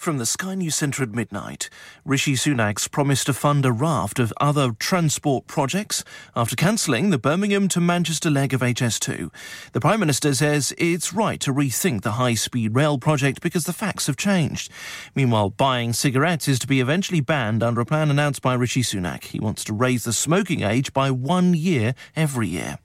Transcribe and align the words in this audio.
From 0.00 0.16
the 0.16 0.24
Sky 0.24 0.54
News 0.54 0.76
Centre 0.76 1.02
at 1.02 1.10
midnight, 1.10 1.68
Rishi 2.06 2.32
Sunak's 2.32 2.88
promised 2.88 3.26
to 3.26 3.34
fund 3.34 3.66
a 3.66 3.70
raft 3.70 4.18
of 4.18 4.32
other 4.40 4.72
transport 4.78 5.46
projects 5.46 6.04
after 6.34 6.56
cancelling 6.56 7.10
the 7.10 7.18
Birmingham 7.18 7.68
to 7.68 7.82
Manchester 7.82 8.30
leg 8.30 8.54
of 8.54 8.62
HS2. 8.62 9.30
The 9.72 9.80
Prime 9.80 10.00
Minister 10.00 10.32
says 10.32 10.72
it's 10.78 11.12
right 11.12 11.38
to 11.40 11.52
rethink 11.52 12.00
the 12.00 12.12
high 12.12 12.32
speed 12.32 12.74
rail 12.74 12.96
project 12.96 13.42
because 13.42 13.64
the 13.64 13.74
facts 13.74 14.06
have 14.06 14.16
changed. 14.16 14.72
Meanwhile, 15.14 15.50
buying 15.50 15.92
cigarettes 15.92 16.48
is 16.48 16.58
to 16.60 16.66
be 16.66 16.80
eventually 16.80 17.20
banned 17.20 17.62
under 17.62 17.82
a 17.82 17.84
plan 17.84 18.10
announced 18.10 18.40
by 18.40 18.54
Rishi 18.54 18.80
Sunak. 18.80 19.24
He 19.24 19.38
wants 19.38 19.64
to 19.64 19.74
raise 19.74 20.04
the 20.04 20.14
smoking 20.14 20.62
age 20.62 20.94
by 20.94 21.10
one 21.10 21.52
year 21.52 21.94
every 22.16 22.48
year. 22.48 22.78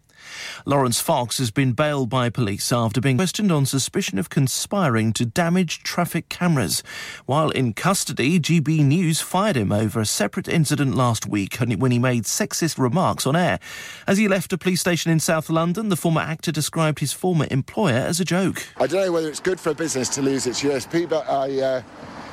Laurence 0.65 0.99
Fox 0.99 1.37
has 1.37 1.51
been 1.51 1.73
bailed 1.73 2.09
by 2.09 2.29
police 2.29 2.71
after 2.71 3.01
being 3.01 3.17
questioned 3.17 3.51
on 3.51 3.65
suspicion 3.65 4.17
of 4.17 4.29
conspiring 4.29 5.13
to 5.13 5.25
damage 5.25 5.83
traffic 5.83 6.29
cameras. 6.29 6.83
While 7.25 7.49
in 7.49 7.73
custody, 7.73 8.39
GB 8.39 8.83
News 8.83 9.21
fired 9.21 9.57
him 9.57 9.71
over 9.71 9.99
a 9.99 10.05
separate 10.05 10.47
incident 10.47 10.95
last 10.95 11.27
week 11.27 11.57
when 11.57 11.91
he 11.91 11.99
made 11.99 12.23
sexist 12.23 12.77
remarks 12.77 13.25
on 13.25 13.35
air. 13.35 13.59
As 14.07 14.17
he 14.17 14.27
left 14.27 14.53
a 14.53 14.57
police 14.57 14.81
station 14.81 15.11
in 15.11 15.19
South 15.19 15.49
London, 15.49 15.89
the 15.89 15.95
former 15.95 16.21
actor 16.21 16.51
described 16.51 16.99
his 16.99 17.13
former 17.13 17.47
employer 17.51 17.93
as 17.93 18.19
a 18.19 18.25
joke. 18.25 18.67
I 18.77 18.87
don't 18.87 19.05
know 19.05 19.11
whether 19.11 19.29
it's 19.29 19.39
good 19.39 19.59
for 19.59 19.71
a 19.71 19.75
business 19.75 20.09
to 20.09 20.21
lose 20.21 20.47
its 20.47 20.61
USP, 20.61 21.09
but 21.09 21.27
I, 21.29 21.59
uh, 21.59 21.81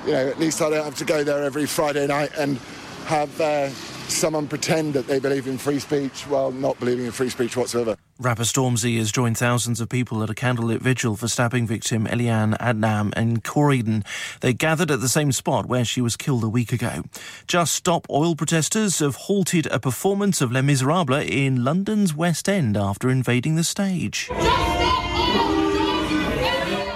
you 0.07 0.13
know, 0.13 0.29
at 0.29 0.39
least 0.39 0.61
I 0.61 0.71
don't 0.71 0.85
have 0.85 0.97
to 0.97 1.05
go 1.05 1.25
there 1.25 1.43
every 1.43 1.67
Friday 1.67 2.07
night 2.07 2.31
and 2.37 2.59
have. 3.05 3.41
Uh, 3.41 3.71
someone 4.13 4.47
pretend 4.47 4.95
that 4.95 5.07
they 5.07 5.19
believe 5.19 5.47
in 5.47 5.59
free 5.59 5.79
speech 5.79 6.23
while 6.29 6.53
not 6.53 6.79
believing 6.79 7.07
in 7.07 7.13
free 7.13 7.31
speech 7.31 7.57
whatsoever. 7.57 7.97
Rapper 8.19 8.43
Stormzy 8.43 8.99
has 8.99 9.11
joined 9.11 9.37
thousands 9.37 9.81
of 9.81 9.89
people 9.89 10.23
at 10.23 10.31
a 10.31 10.35
candlelit 10.35 10.81
vigil 10.81 11.17
for 11.17 11.27
stabbing 11.29 11.67
victim 11.67 12.07
Elianne 12.07 12.57
Andam 12.59 13.17
in 13.17 13.41
Croydon. 13.41 14.05
They 14.41 14.53
gathered 14.53 14.91
at 14.91 15.01
the 15.01 15.09
same 15.09 15.33
spot 15.33 15.67
where 15.67 15.85
she 15.85 16.01
was 16.01 16.17
killed 16.17 16.45
a 16.45 16.49
week 16.49 16.73
ago. 16.73 17.03
Just 17.49 17.75
Stop 17.75 18.07
Oil 18.11 18.37
protesters 18.37 19.01
have 19.01 19.17
halted 19.17 19.67
a 19.67 19.81
performance 19.81 20.41
of 20.41 20.53
Les 20.53 20.63
Miserables 20.63 21.29
in 21.29 21.65
London's 21.65 22.15
West 22.15 22.49
End 22.49 22.77
after 22.77 23.09
invading 23.09 23.57
the 23.57 23.65
stage. 23.65 24.31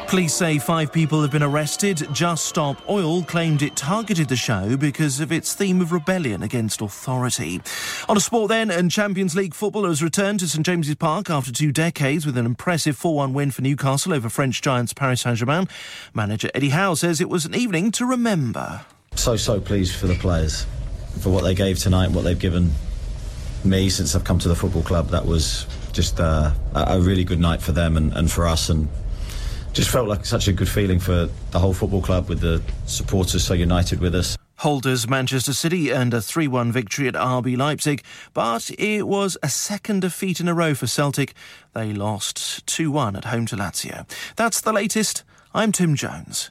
Police 0.08 0.34
say 0.34 0.60
five 0.60 0.92
people 0.92 1.20
have 1.22 1.32
been 1.32 1.42
arrested. 1.42 2.06
Just 2.12 2.46
Stop 2.46 2.88
Oil 2.88 3.24
claimed 3.24 3.60
it 3.62 3.74
targeted 3.74 4.28
the 4.28 4.36
show 4.36 4.76
because 4.76 5.18
of 5.18 5.32
its 5.32 5.52
theme 5.52 5.80
of 5.80 5.90
rebellion 5.90 6.44
against 6.44 6.80
authority. 6.80 7.60
On 8.08 8.16
a 8.16 8.20
sport 8.20 8.50
then, 8.50 8.70
and 8.70 8.88
Champions 8.88 9.34
League 9.34 9.52
football 9.52 9.84
has 9.84 10.04
returned 10.04 10.38
to 10.40 10.48
St 10.48 10.64
James's 10.64 10.94
Park 10.94 11.28
after 11.28 11.50
two 11.50 11.72
decades 11.72 12.24
with 12.24 12.38
an 12.38 12.46
impressive 12.46 12.96
4-1 12.96 13.32
win 13.32 13.50
for 13.50 13.62
Newcastle 13.62 14.14
over 14.14 14.28
French 14.28 14.62
giants 14.62 14.92
Paris 14.92 15.22
Saint-Germain. 15.22 15.66
Manager 16.14 16.50
Eddie 16.54 16.68
Howe 16.68 16.94
says 16.94 17.20
it 17.20 17.28
was 17.28 17.44
an 17.44 17.56
evening 17.56 17.90
to 17.90 18.06
remember. 18.06 18.86
So, 19.16 19.36
so 19.36 19.58
pleased 19.60 19.96
for 19.96 20.06
the 20.06 20.14
players, 20.14 20.66
for 21.18 21.30
what 21.30 21.42
they 21.42 21.54
gave 21.54 21.80
tonight, 21.80 22.12
what 22.12 22.22
they've 22.22 22.38
given 22.38 22.70
me 23.64 23.90
since 23.90 24.14
I've 24.14 24.24
come 24.24 24.38
to 24.38 24.48
the 24.48 24.54
football 24.54 24.82
club. 24.82 25.08
That 25.08 25.26
was 25.26 25.66
just 25.92 26.20
uh, 26.20 26.52
a 26.76 27.00
really 27.00 27.24
good 27.24 27.40
night 27.40 27.60
for 27.60 27.72
them 27.72 27.96
and, 27.96 28.12
and 28.12 28.30
for 28.30 28.46
us 28.46 28.68
and 28.68 28.88
just 29.76 29.90
felt 29.90 30.08
like 30.08 30.24
such 30.24 30.48
a 30.48 30.54
good 30.54 30.70
feeling 30.70 30.98
for 30.98 31.28
the 31.50 31.58
whole 31.58 31.74
football 31.74 32.00
club 32.00 32.30
with 32.30 32.40
the 32.40 32.62
supporters 32.86 33.44
so 33.44 33.52
united 33.52 34.00
with 34.00 34.14
us. 34.14 34.34
Holders 34.60 35.06
Manchester 35.06 35.52
City 35.52 35.92
earned 35.92 36.14
a 36.14 36.22
3 36.22 36.48
1 36.48 36.72
victory 36.72 37.08
at 37.08 37.14
RB 37.14 37.58
Leipzig, 37.58 38.02
but 38.32 38.70
it 38.78 39.06
was 39.06 39.36
a 39.42 39.50
second 39.50 40.00
defeat 40.00 40.40
in 40.40 40.48
a 40.48 40.54
row 40.54 40.72
for 40.74 40.86
Celtic. 40.86 41.34
They 41.74 41.92
lost 41.92 42.66
2 42.66 42.90
1 42.90 43.16
at 43.16 43.26
home 43.26 43.44
to 43.46 43.56
Lazio. 43.56 44.08
That's 44.36 44.62
the 44.62 44.72
latest. 44.72 45.24
I'm 45.52 45.72
Tim 45.72 45.94
Jones. 45.94 46.50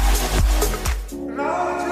से 0.61 1.90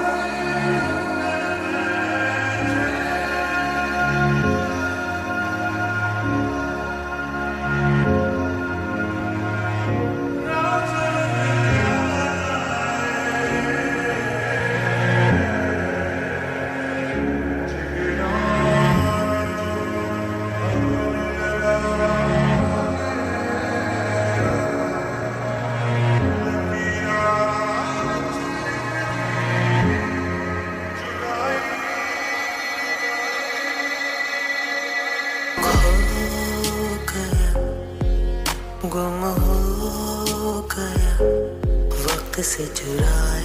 चुराया 42.39 42.65
था 42.75 43.38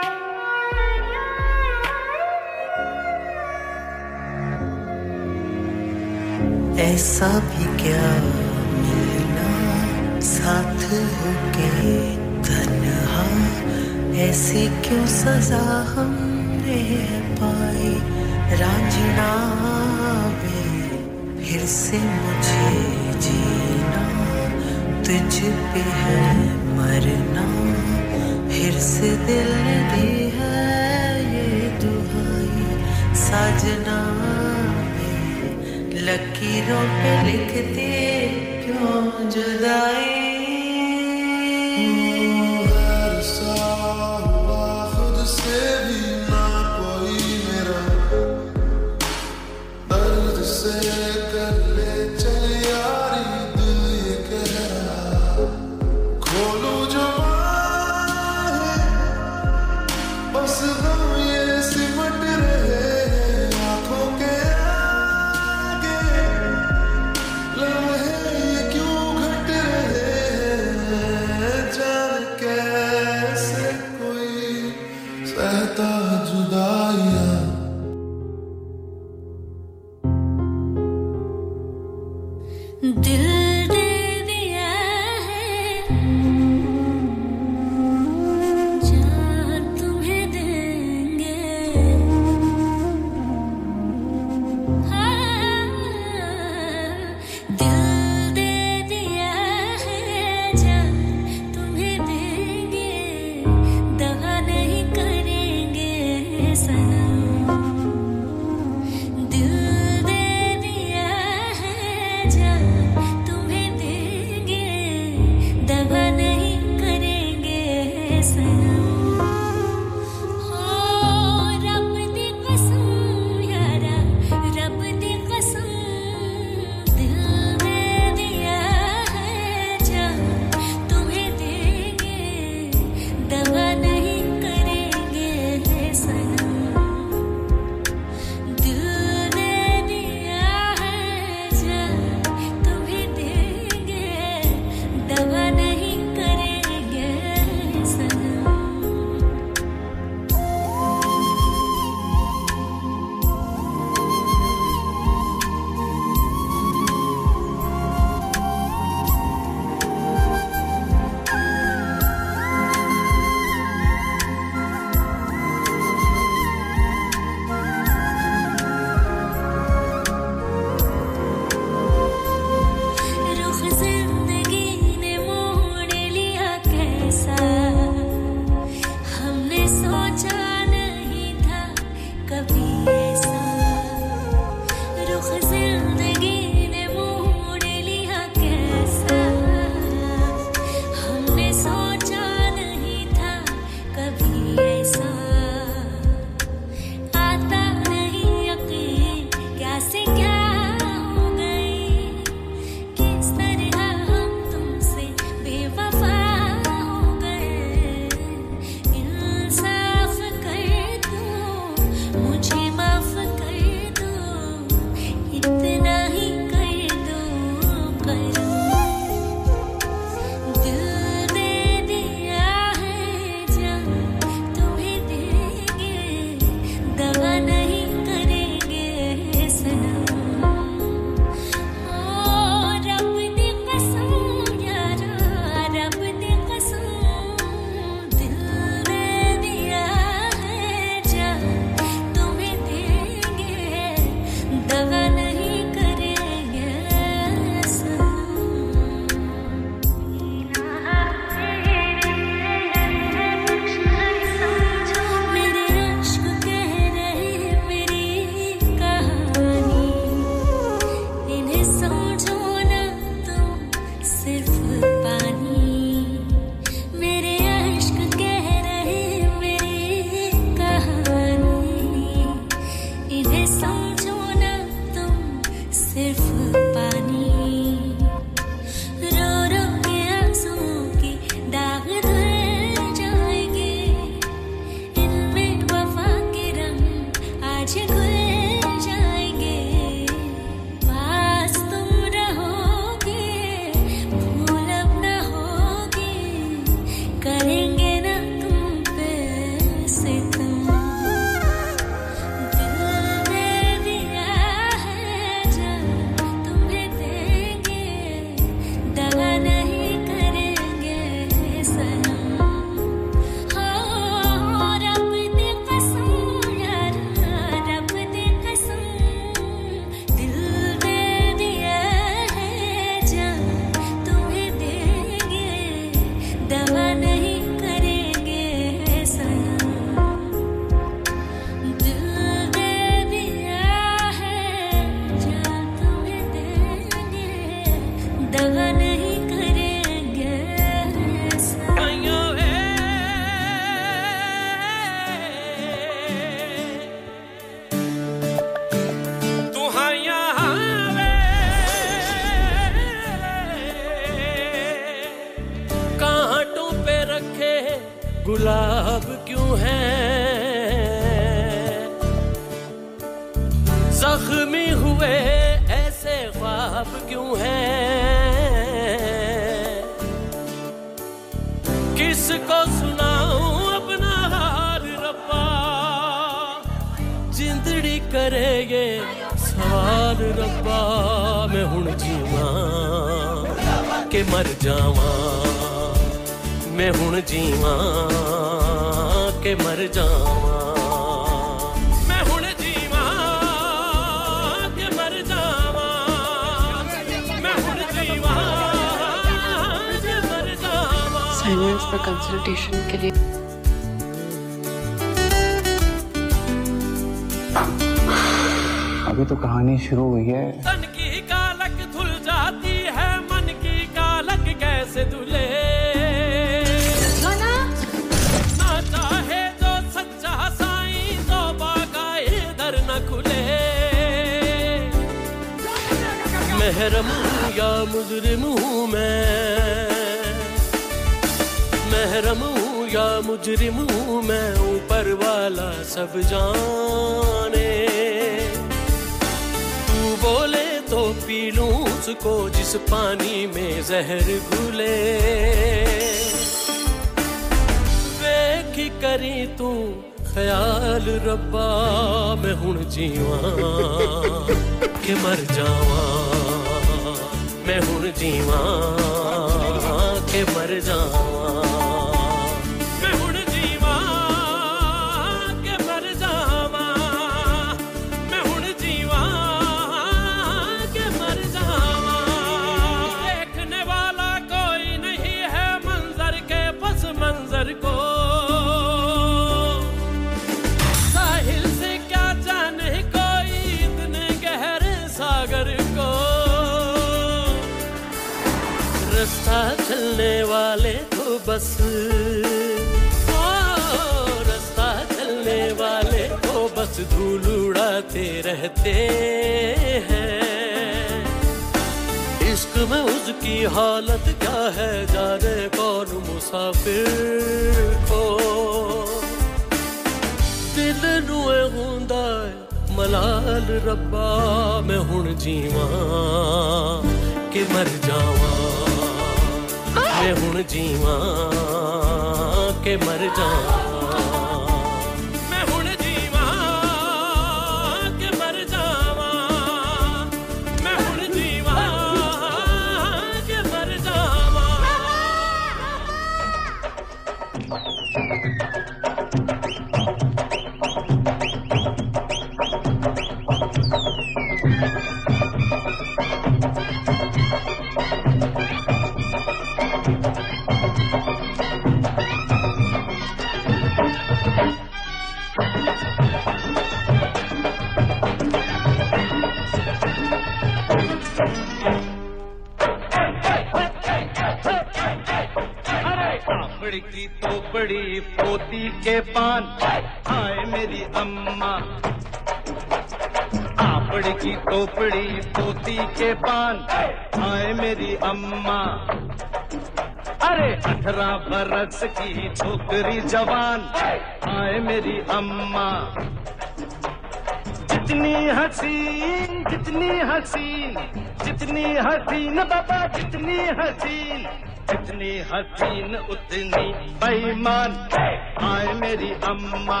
अम्मा। 599.52 600.00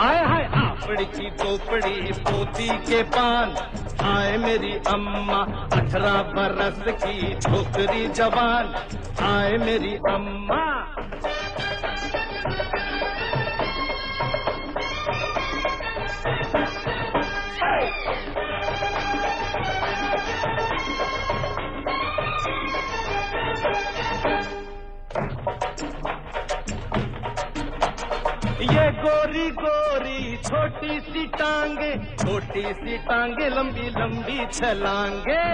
आए 0.00 0.20
हाय 0.26 0.44
आपड़ी 0.54 1.04
की 1.04 1.30
पोपड़ी 1.30 2.12
पोती 2.12 2.68
के 2.68 3.02
पान। 3.02 3.50
आए 4.04 4.36
मेरी 4.36 4.72
अम्मा 4.88 5.40
अठारह 5.72 6.22
बरस 6.22 6.78
की 7.04 7.34
छोकरी 7.34 8.08
जवान। 8.08 8.74
आए 9.24 9.56
मेरी 9.56 9.94
अम्मा 10.10 10.59
गोरी 29.00 29.50
गोरी, 29.50 30.36
छोटी 30.36 31.00
सी 31.00 31.26
टांगे, 31.26 31.94
छोटी 31.96 32.62
सी 32.62 32.98
टांगे, 32.98 33.48
लंबी 33.48 33.88
लंबी 33.90 34.46
छलांगे। 34.46 35.44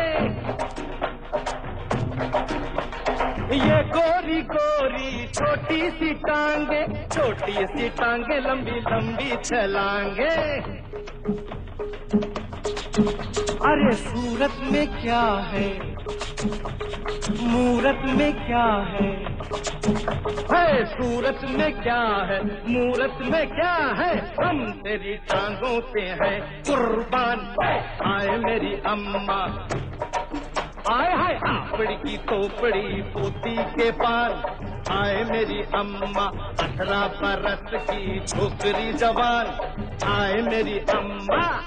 ये 3.57 3.83
गोरी 3.83 4.43
गोरी, 4.43 5.27
छोटी 5.27 5.91
सी 5.91 6.15
टांगे, 6.15 6.87
छोटी 6.87 7.53
सी 7.53 7.89
टांगे, 7.89 8.41
लंबी 8.41 8.81
लंबी 8.81 9.37
छलांगे। 9.45 10.61
अरे 13.69 13.93
सूरत 13.93 14.53
में 14.63 15.03
क्या 15.03 15.23
है? 15.53 15.79
मूरत 17.43 18.03
में 18.05 18.47
क्या 18.47 18.67
है? 18.91 19.36
है 19.47 20.85
सूरत 20.85 21.41
में 21.45 21.83
क्या 21.83 22.29
है? 22.31 22.45
मूरत 22.45 23.19
में 23.21 23.47
क्या 23.47 23.75
है? 23.75 24.35
हम 24.45 24.73
तेरी 24.73 25.17
टांगों 25.17 25.81
पे 25.81 26.01
है 26.01 26.41
कुर्बान। 26.41 27.39
आए 28.07 28.37
मेरी 28.37 28.75
अम्मा। 28.87 29.69
आए 30.95 31.17
हाय 31.17 31.35
आपड़ी 31.35 31.95
की 31.95 32.17
तोपड़ी 32.17 33.03
पोती 33.03 33.57
के 33.57 33.91
पान। 33.91 34.33
आए 34.91 35.25
मेरी 35.25 35.63
अम्मा 35.63 36.25
अठारह 36.49 37.07
बरस 37.07 37.83
की 37.91 38.21
छोकरी 38.21 38.93
जवान। 38.93 39.47
आए 40.05 40.43
मेरी 40.43 40.79
अम्मा। 40.79 41.61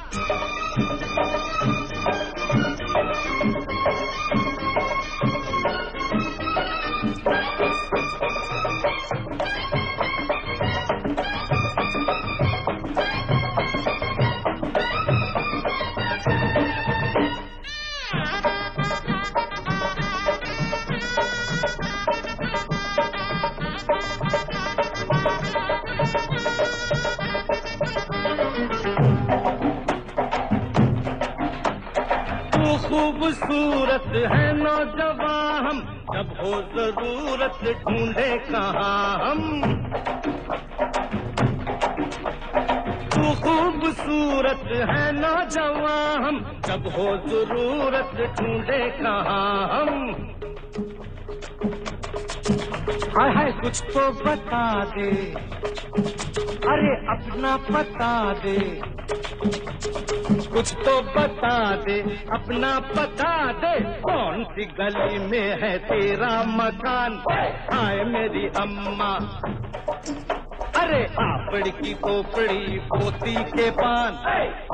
खूबसूरत 33.20 34.04
है 34.32 34.44
नौजवान 34.58 35.66
हम 35.66 35.80
जब 36.14 36.30
हो 36.40 36.52
ज़रूरत 36.76 37.58
ढूंढे 37.82 38.28
कहाँ 38.46 39.10
हम? 39.24 39.42
तू 43.16 43.24
खूबसूरत 43.44 44.64
है 44.92 45.12
नौजवान 45.20 46.24
हम 46.26 46.40
जब 46.68 46.88
हो 46.96 47.08
ज़रूरत 47.28 48.16
ढूंढे 48.40 48.80
कहाँ 49.02 49.68
हम? 49.74 49.92
हाय 53.18 53.34
हाय 53.36 53.52
कुछ 53.62 53.82
तो 53.94 54.10
बता 54.24 54.64
दे, 54.96 55.10
अरे 56.72 56.96
अपना 57.16 57.56
पता 57.72 58.12
दे। 58.46 58.58
कुछ 60.54 60.74
तो 60.74 61.02
बता 61.02 61.76
दे, 61.76 62.02
अपना 62.34 62.80
बता 62.80 63.52
दे, 63.52 63.80
कौन 63.80 64.44
सी 64.44 64.66
गली 64.66 65.20
में 65.20 65.62
है 65.62 65.78
तेरा 65.78 66.44
मकान? 66.44 67.24
आए 67.74 68.04
मेरी 68.04 68.48
अम्मा। 68.48 69.40
अरे 70.82 71.06
आपड़ी 71.06 71.72
की 71.72 71.94
कोपड़ी 71.94 72.80
पोती 72.80 73.44
के 73.44 73.72
पान। 73.72 74.14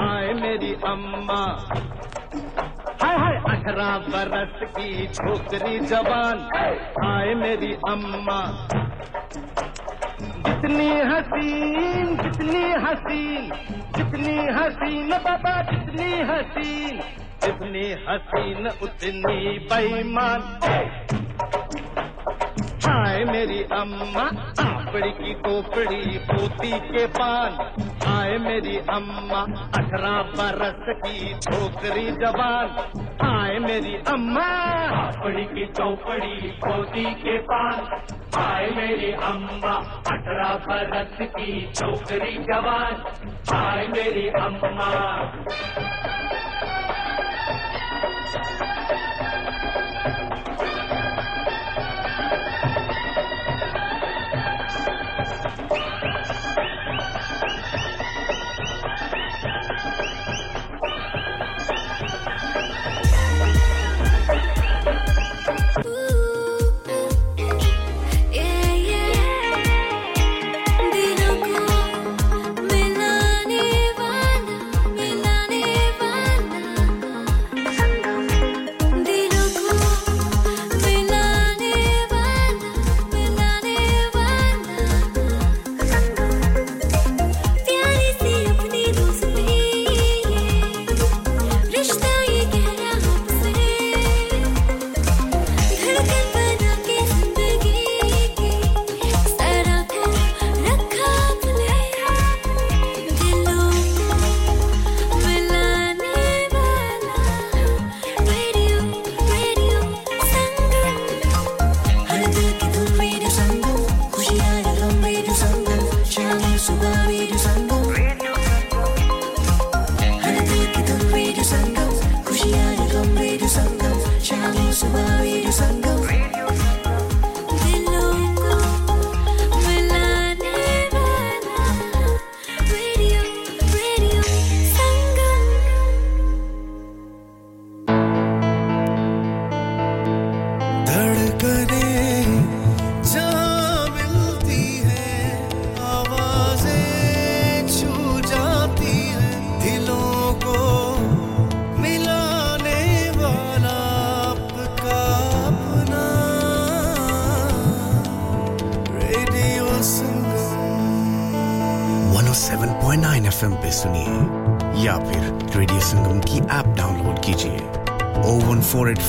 आए 0.01 0.33
मेरी 0.33 0.73
अम्मा। 0.73 1.69
हाय 3.03 3.17
हाय 3.17 3.57
अठारह 3.57 3.97
बरस 3.97 4.69
की 4.69 5.07
छोकरी 5.07 5.79
जवान। 5.79 6.49
आए 7.05 7.33
मेरी 7.33 7.73
अम्मा। 7.73 8.67
जितनी 10.65 10.89
हसीन, 10.89 12.07
कितनी 12.17 12.61
हसीन 12.71 13.49
कितनी 13.95 14.37
हसीन 14.53 15.09
बाबा 15.09 15.51
कितनी 15.61 16.07
हसीन, 16.21 16.99
जितनी 17.43 17.83
हसीन 18.07 18.67
उतनी 18.83 19.59
बेईमान। 19.59 20.41
हाय 22.87 23.23
मेरी 23.25 23.61
अम्मा। 23.63 24.29
आपड़ी 24.95 25.11
की 25.11 25.33
कोपड़ी 25.33 26.17
पोती 26.17 26.79
के 26.79 27.07
पान। 27.07 27.51
आए 28.07 28.37
मेरी 28.37 28.77
अम्मा 28.77 29.41
अठारह 29.77 30.21
बरस 30.21 30.95
की 30.97 31.33
छोकरी 31.33 32.11
जवान। 32.11 32.67
आए 33.25 33.57
मेरी 33.57 33.95
अम्मा 33.95 34.45
आपड़ी 34.95 35.43
की 35.43 35.65
चौपड़ी, 35.65 36.47
पोती 36.47 37.13
के 37.13 37.37
पान। 37.37 38.05
आए 38.37 38.69
मेरी 38.69 39.11
अम्मा 39.11 39.73
अठारह 40.11 40.53
बरस 40.55 41.17
की 41.21 41.71
छोकरी 41.71 42.37
जवान। 42.37 42.95
आए 43.53 43.87
मेरी 43.87 44.27
अम्मा। 44.27 45.35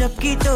कहानी 0.00 0.14
गपशप 0.20 0.49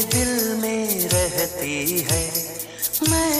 दिल 0.03 0.57
में 0.63 1.09
रहती 1.09 2.07
है। 2.11 2.25
मैं 3.11 3.34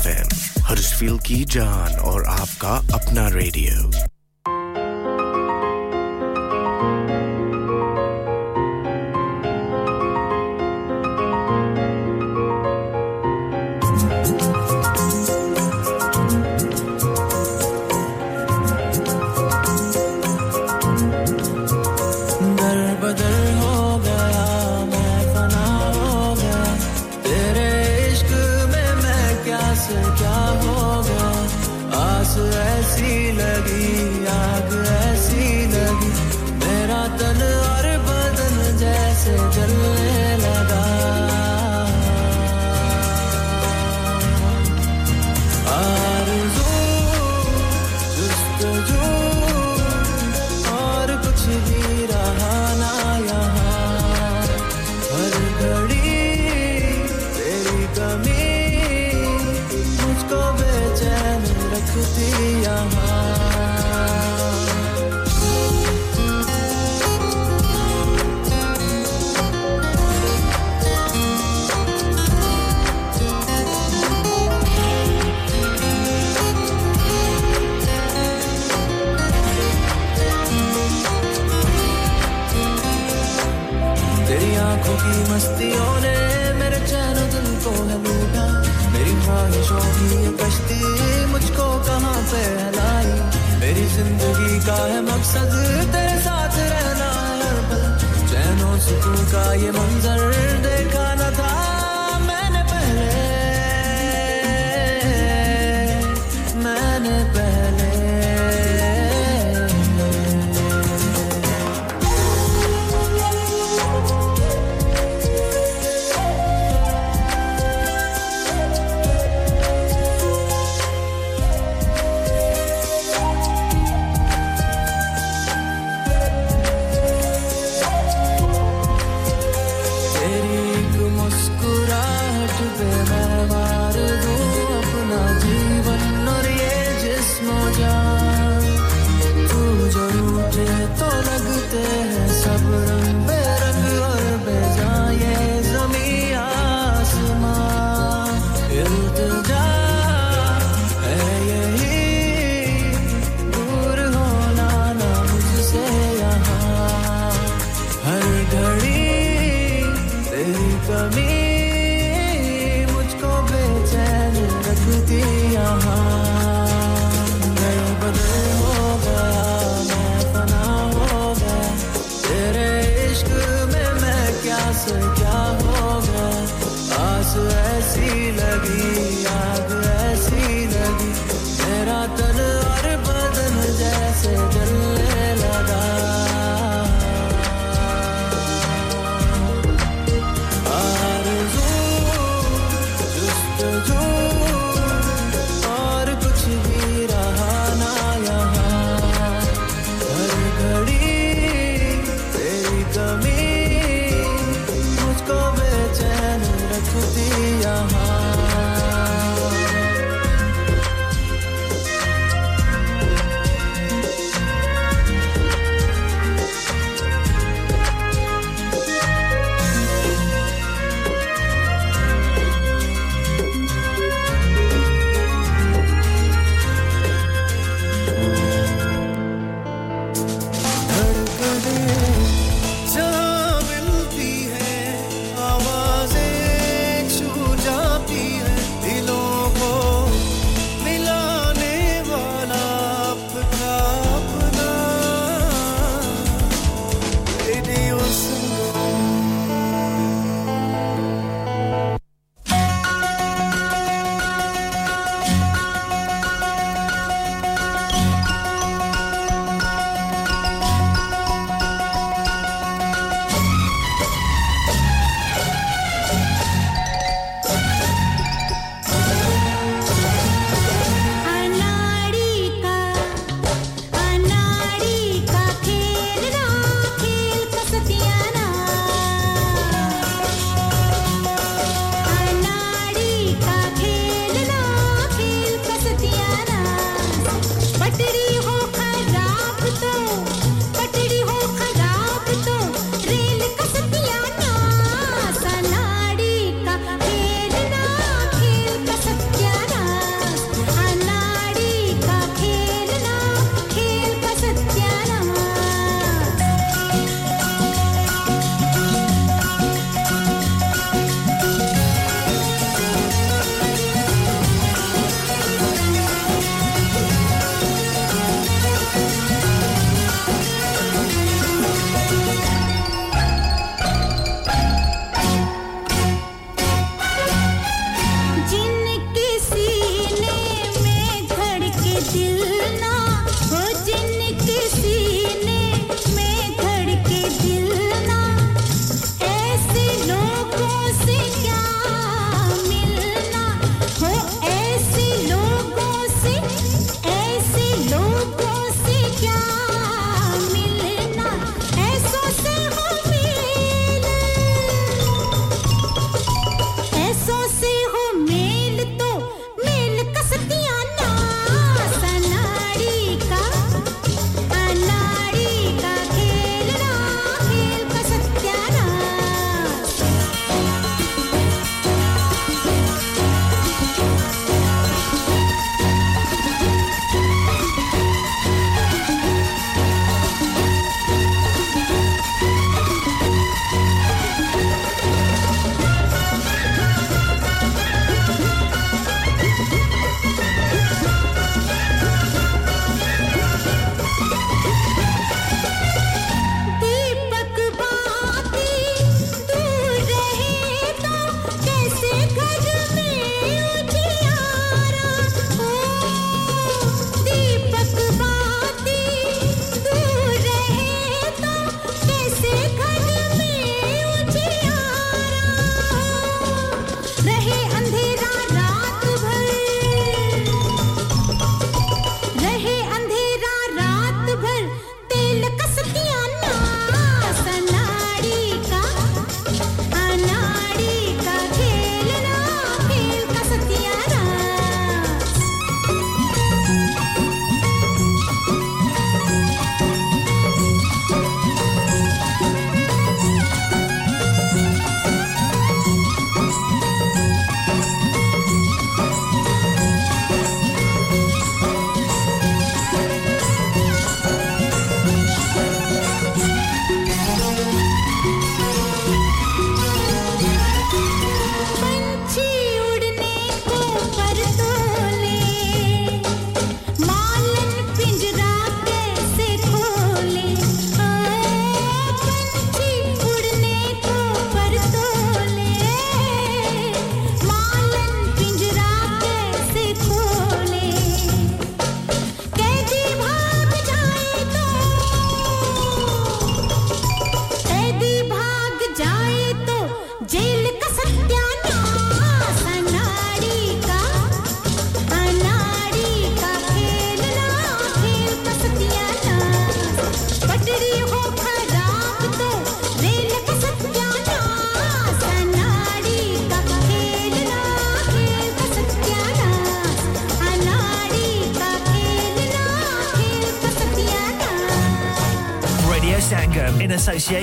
107.9 0.00 0.04
FM 0.04 0.60
हर्षफील 0.64 1.18
की 1.26 1.44
जान 1.44 1.98
और 2.10 2.24
आपका 2.28 2.76
अपना 2.94 3.28
radio 3.28 3.90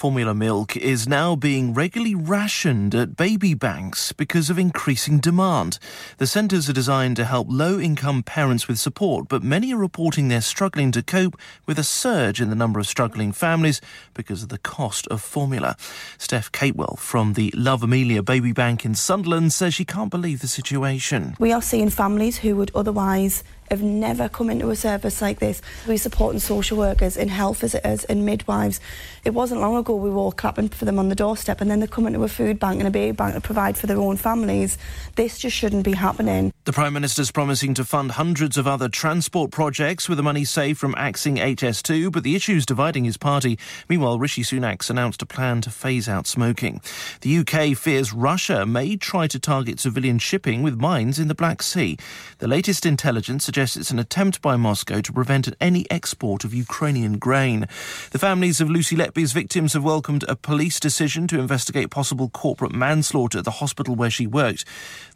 formula 0.00 0.32
milk 0.32 0.78
is 0.78 1.06
now 1.06 1.36
being 1.36 1.74
regularly 1.74 2.14
rationed 2.14 2.94
at 2.94 3.18
baby 3.18 3.52
banks 3.52 4.12
because 4.14 4.48
of 4.48 4.58
increasing 4.58 5.18
demand. 5.18 5.78
The 6.16 6.26
centres 6.26 6.70
are 6.70 6.72
designed 6.72 7.16
to 7.16 7.26
help 7.26 7.48
low 7.50 7.78
income 7.78 8.22
parents 8.22 8.66
with 8.66 8.78
support, 8.78 9.28
but 9.28 9.42
many 9.42 9.74
are 9.74 9.76
reporting 9.76 10.28
they're 10.28 10.40
struggling 10.40 10.90
to 10.92 11.02
cope 11.02 11.38
with 11.66 11.78
a 11.78 11.84
surge 11.84 12.40
in 12.40 12.48
the 12.48 12.56
number 12.56 12.80
of 12.80 12.86
struggling 12.86 13.30
families 13.30 13.82
because 14.14 14.42
of 14.42 14.48
the 14.48 14.56
cost 14.56 15.06
of 15.08 15.20
formula. 15.20 15.76
Steph 16.16 16.50
Catewell 16.50 16.98
from 16.98 17.34
the 17.34 17.52
Love 17.54 17.82
Amelia 17.82 18.22
Baby 18.22 18.52
Bank 18.52 18.86
in 18.86 18.94
Sunderland 18.94 19.52
says 19.52 19.74
she 19.74 19.84
can't 19.84 20.10
believe 20.10 20.40
the 20.40 20.48
situation. 20.48 21.36
We 21.38 21.52
are 21.52 21.60
seeing 21.60 21.90
families 21.90 22.38
who 22.38 22.56
would 22.56 22.70
otherwise 22.74 23.44
have 23.70 23.82
never 23.82 24.28
come 24.28 24.50
into 24.50 24.68
a 24.70 24.76
service 24.76 25.22
like 25.22 25.38
this. 25.38 25.62
We're 25.86 25.96
supporting 25.96 26.40
social 26.40 26.76
workers 26.76 27.16
and 27.16 27.30
health 27.30 27.60
visitors 27.60 28.04
and 28.04 28.26
midwives. 28.26 28.80
It 29.24 29.30
wasn't 29.30 29.60
long 29.60 29.76
ago 29.76 29.94
we 29.94 30.10
were 30.10 30.16
all 30.16 30.32
clapping 30.32 30.70
for 30.70 30.84
them 30.84 30.98
on 30.98 31.08
the 31.08 31.14
doorstep 31.14 31.60
and 31.60 31.70
then 31.70 31.78
they 31.78 31.86
come 31.86 32.06
into 32.06 32.24
a 32.24 32.28
food 32.28 32.58
bank 32.58 32.80
and 32.80 32.88
a 32.88 32.90
baby 32.90 33.12
bank 33.12 33.34
to 33.34 33.40
provide 33.40 33.78
for 33.78 33.86
their 33.86 33.98
own 33.98 34.16
families. 34.16 34.76
This 35.14 35.38
just 35.38 35.56
shouldn't 35.56 35.84
be 35.84 35.92
happening. 35.92 36.52
The 36.64 36.72
Prime 36.72 36.92
Minister's 36.92 37.30
promising 37.30 37.74
to 37.74 37.84
fund 37.84 38.12
hundreds 38.12 38.56
of 38.56 38.66
other 38.66 38.88
transport 38.88 39.52
projects 39.52 40.08
with 40.08 40.16
the 40.16 40.22
money 40.22 40.44
saved 40.44 40.78
from 40.78 40.94
axing 40.96 41.36
HS2, 41.36 42.10
but 42.10 42.24
the 42.24 42.34
issue's 42.34 42.66
dividing 42.66 43.04
his 43.04 43.16
party. 43.16 43.58
Meanwhile, 43.88 44.18
Rishi 44.18 44.42
Sunak's 44.42 44.90
announced 44.90 45.22
a 45.22 45.26
plan 45.26 45.60
to 45.60 45.70
phase 45.70 46.08
out 46.08 46.26
smoking. 46.26 46.80
The 47.20 47.38
UK 47.38 47.76
fears 47.76 48.12
Russia 48.12 48.66
may 48.66 48.96
try 48.96 49.28
to 49.28 49.38
target 49.38 49.78
civilian 49.78 50.18
shipping 50.18 50.62
with 50.62 50.80
mines 50.80 51.18
in 51.18 51.28
the 51.28 51.34
Black 51.34 51.62
Sea. 51.62 51.96
The 52.38 52.48
latest 52.48 52.84
intelligence 52.84 53.44
suggests 53.44 53.59
it's 53.60 53.90
an 53.90 53.98
attempt 53.98 54.40
by 54.40 54.56
Moscow 54.56 55.02
to 55.02 55.12
prevent 55.12 55.54
any 55.60 55.84
export 55.90 56.44
of 56.44 56.54
Ukrainian 56.54 57.18
grain. 57.18 57.66
The 58.10 58.18
families 58.18 58.58
of 58.60 58.70
Lucy 58.70 58.96
Letby's 58.96 59.32
victims 59.32 59.74
have 59.74 59.84
welcomed 59.84 60.24
a 60.28 60.34
police 60.34 60.80
decision 60.80 61.26
to 61.26 61.38
investigate 61.38 61.90
possible 61.90 62.30
corporate 62.30 62.72
manslaughter 62.72 63.38
at 63.38 63.44
the 63.44 63.50
hospital 63.50 63.94
where 63.94 64.08
she 64.08 64.26
worked. 64.26 64.64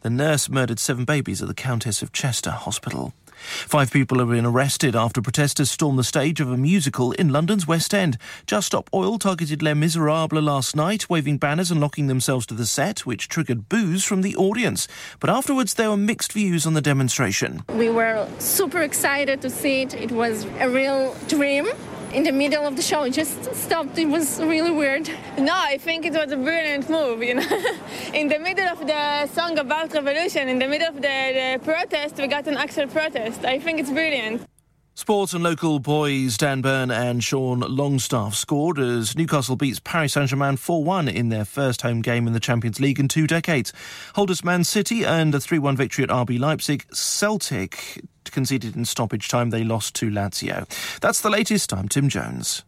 The 0.01 0.11
nurse 0.11 0.47
murdered 0.47 0.77
seven 0.77 1.05
babies 1.05 1.41
at 1.41 1.47
the 1.47 1.55
Countess 1.55 2.03
of 2.03 2.11
Chester 2.11 2.51
Hospital. 2.51 3.13
Five 3.35 3.91
people 3.91 4.19
have 4.19 4.29
been 4.29 4.45
arrested 4.45 4.95
after 4.95 5.21
protesters 5.21 5.71
stormed 5.71 5.99
the 5.99 6.03
stage 6.03 6.39
of 6.39 6.51
a 6.51 6.57
musical 6.57 7.11
in 7.13 7.29
London's 7.29 7.67
West 7.67 7.93
End. 7.93 8.17
Just 8.45 8.67
Stop 8.67 8.89
Oil 8.93 9.19
targeted 9.19 9.61
Les 9.61 9.73
Miserables 9.73 10.43
last 10.43 10.75
night, 10.75 11.09
waving 11.09 11.37
banners 11.37 11.71
and 11.71 11.81
locking 11.81 12.07
themselves 12.07 12.45
to 12.47 12.53
the 12.53 12.65
set, 12.65 13.05
which 13.05 13.27
triggered 13.27 13.69
boos 13.69 14.03
from 14.03 14.21
the 14.21 14.35
audience. 14.35 14.87
But 15.19 15.29
afterwards, 15.29 15.75
there 15.75 15.89
were 15.89 15.97
mixed 15.97 16.33
views 16.33 16.65
on 16.65 16.73
the 16.73 16.81
demonstration. 16.81 17.63
We 17.69 17.89
were 17.89 18.27
super 18.39 18.81
excited 18.81 19.41
to 19.41 19.49
see 19.49 19.81
it. 19.81 19.93
It 19.93 20.11
was 20.11 20.45
a 20.59 20.69
real 20.69 21.15
dream. 21.27 21.67
In 22.15 22.23
the 22.23 22.31
middle 22.31 22.65
of 22.65 22.77
the 22.77 22.81
show, 22.81 23.03
it 23.03 23.11
just 23.11 23.53
stopped. 23.53 23.97
It 23.97 24.05
was 24.05 24.39
really 24.39 24.71
weird. 24.71 25.09
No, 25.37 25.53
I 25.53 25.77
think 25.77 26.05
it 26.05 26.13
was 26.13 26.31
a 26.31 26.37
brilliant 26.37 26.89
move, 26.89 27.21
you 27.21 27.35
know. 27.35 27.41
in 28.13 28.29
the 28.29 28.39
middle 28.39 28.69
of 28.69 28.87
the 28.87 29.27
song 29.27 29.59
about 29.59 29.91
revolution, 29.91 30.47
in 30.47 30.57
the 30.57 30.67
middle 30.69 30.87
of 30.87 30.95
the, 30.95 31.01
the 31.01 31.59
protest, 31.61 32.15
we 32.15 32.27
got 32.27 32.47
an 32.47 32.55
actual 32.55 32.87
protest. 32.87 33.43
I 33.43 33.59
think 33.59 33.81
it's 33.81 33.91
brilliant. 33.91 34.47
Sports 34.93 35.33
and 35.33 35.43
local 35.43 35.79
boys 35.79 36.37
Dan 36.37 36.61
Burn 36.61 36.89
and 36.89 37.21
Sean 37.21 37.59
Longstaff 37.59 38.33
scored 38.33 38.79
as 38.79 39.17
Newcastle 39.17 39.57
beats 39.57 39.81
Paris 39.81 40.13
Saint-Germain 40.13 40.55
4-1 40.55 41.13
in 41.13 41.27
their 41.27 41.43
first 41.43 41.81
home 41.81 42.01
game 42.01 42.27
in 42.27 42.33
the 42.33 42.39
Champions 42.39 42.79
League 42.79 42.97
in 42.97 43.09
two 43.09 43.27
decades. 43.27 43.73
Holders 44.15 44.41
Man 44.41 44.63
City 44.63 45.05
earned 45.05 45.35
a 45.35 45.39
3-1 45.39 45.75
victory 45.75 46.05
at 46.05 46.09
RB 46.09 46.39
Leipzig. 46.39 46.85
Celtic 46.93 48.05
conceded 48.31 48.75
in 48.75 48.85
stoppage 48.85 49.27
time. 49.27 49.49
They 49.49 49.63
lost 49.63 49.95
to 49.95 50.09
Lazio. 50.09 50.67
That's 50.99 51.21
the 51.21 51.29
latest. 51.29 51.73
I'm 51.73 51.87
Tim 51.87 52.09
Jones. 52.09 52.63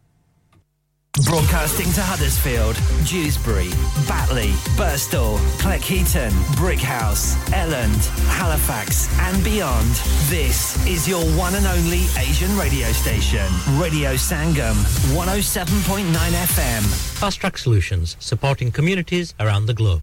Broadcasting 1.24 1.90
to 1.94 2.00
Huddersfield, 2.00 2.76
Dewsbury, 3.04 3.70
Batley, 4.06 4.50
Birstall, 4.76 5.38
Cleckheaton, 5.58 6.30
Brighouse, 6.56 7.34
Elland, 7.50 8.06
Halifax, 8.28 9.08
and 9.18 9.42
beyond. 9.42 9.90
This 10.28 10.86
is 10.86 11.08
your 11.08 11.24
one 11.36 11.56
and 11.56 11.66
only 11.66 12.04
Asian 12.18 12.56
radio 12.56 12.86
station, 12.92 13.46
Radio 13.80 14.14
Sangam, 14.14 14.74
107.9 15.12 16.04
FM. 16.06 16.82
Fast 17.18 17.40
Track 17.40 17.58
Solutions, 17.58 18.16
supporting 18.20 18.70
communities 18.70 19.34
around 19.40 19.66
the 19.66 19.74
globe. 19.74 20.02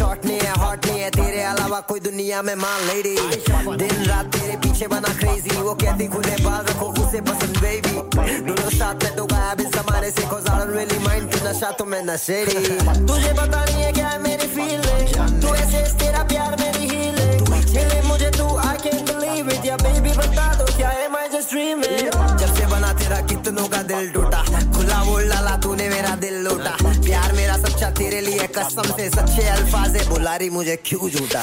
वाला 0.00 0.14
नहीं 0.24 0.38
है 0.40 0.52
hot 0.60 0.86
नहीं 0.86 1.00
है 1.00 1.10
तेरे 1.10 1.42
अलावा 1.42 1.80
कोई 1.88 2.00
दुनिया 2.00 2.42
में 2.42 2.54
मान 2.56 2.80
लेडी 2.86 3.14
दिन 3.76 4.04
रात 4.08 4.26
तेरे 4.36 4.56
पीछे 4.62 4.86
बना 4.88 5.12
क्रेजी 5.18 5.56
वो 5.60 5.74
कहती 5.74 6.06
खुले 6.14 6.36
बाल 6.44 6.64
रखो 6.66 6.86
उसे 7.02 7.20
पसंद 7.28 7.58
बेबी 7.62 7.94
दोनों 8.48 8.70
साथ 8.78 9.04
में 9.04 9.16
तो 9.16 9.24
गायब 9.32 9.60
इस 9.60 9.68
जमाने 9.76 10.10
से 10.10 10.22
don't 10.32 10.72
really 10.76 10.98
mind 11.06 11.26
तू 11.32 11.48
नशा 11.48 11.70
तो 11.78 11.84
मैं 11.84 12.02
नशेड़ी 12.04 12.54
तुझे 13.06 13.32
पता 13.32 13.64
नहीं 13.64 13.82
है 13.82 13.92
क्या 13.92 14.18
मेरी 14.24 14.46
फीलिंग 14.54 15.42
तू 15.42 15.54
ऐसे 15.54 15.82
तेरा 16.00 16.22
प्यार 16.32 16.56
मेरी 16.60 16.88
हीलिंग 16.94 17.48
मिले 17.48 18.00
मुझे 18.08 18.30
तू 18.38 18.46
I 18.62 18.76
can't 18.84 19.04
believe 19.10 19.52
it. 19.52 19.66
या 19.66 19.76
बेबी 19.84 20.12
बता 20.18 20.46
दो 20.58 20.64
क्या 20.76 20.88
है 20.88 21.08
my 21.14 21.26
just 21.34 21.52
dreaming? 21.52 22.10
जब 22.40 22.54
से 22.56 22.66
बना 22.72 22.92
तेरा 23.00 23.20
कितनों 23.30 23.66
का 23.68 23.82
दिल 23.90 24.10
टूटा 24.14 24.42
खुला 24.76 25.02
बोल 25.04 25.28
डाला 25.28 25.56
तूने 25.64 25.88
मेरा 25.88 26.14
दिल 26.24 26.36
लूटा 26.44 26.76
प्यार 27.06 27.32
मेरा 27.32 27.56
तेरे 28.02 28.20
लिए 28.20 28.46
कसम 28.54 28.82
से 28.96 29.08
सच्चे 29.10 29.42
अल्फाजे 29.48 30.00
बुलारी 30.08 30.48
मुझे 30.50 30.74
क्यों 30.86 31.08
झूठा। 31.10 31.42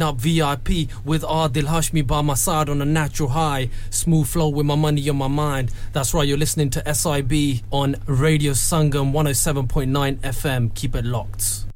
up 0.00 0.16
VIP 0.16 0.88
with 1.04 1.20
Adil 1.22 1.64
Hashmi 1.64 2.06
by 2.06 2.22
my 2.22 2.32
side 2.32 2.70
on 2.70 2.80
a 2.80 2.84
natural 2.86 3.28
high. 3.28 3.68
Smooth 3.90 4.26
flow 4.26 4.48
with 4.48 4.64
my 4.64 4.74
money 4.74 5.06
on 5.10 5.16
my 5.16 5.28
mind. 5.28 5.70
That's 5.92 6.14
right, 6.14 6.26
you're 6.26 6.38
listening 6.38 6.70
to 6.70 6.94
SIB 6.94 7.60
on 7.70 7.96
Radio 8.06 8.52
Sangam 8.52 9.12
107.9 9.12 10.16
FM. 10.20 10.74
Keep 10.74 10.94
it 10.94 11.04
locked. 11.04 11.66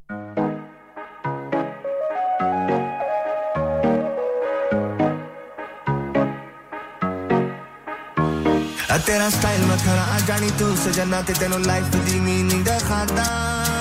ਆ 8.90 8.98
ਤੇਰਾ 9.06 9.28
style 9.30 9.64
ਵਖਰਾ 9.64 10.06
ਆ 10.14 10.18
ਜਾਣੀ 10.26 10.50
ਤੂੰ 10.58 10.76
ਸਜਣਾ 10.76 11.20
ਤੇ 11.22 11.32
ਤੈਨੂੰ 11.40 11.60
life 11.62 11.84
ਦੀ 11.96 12.18
meaning 12.20 12.64
ਦਿਖਾਦਾ 12.64 13.24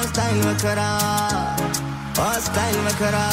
style 0.10 0.42
ਵਖਰਾ 0.42 0.90
ਆ 2.20 2.34
style 2.46 2.78
ਵਖਰਾ 2.78 3.26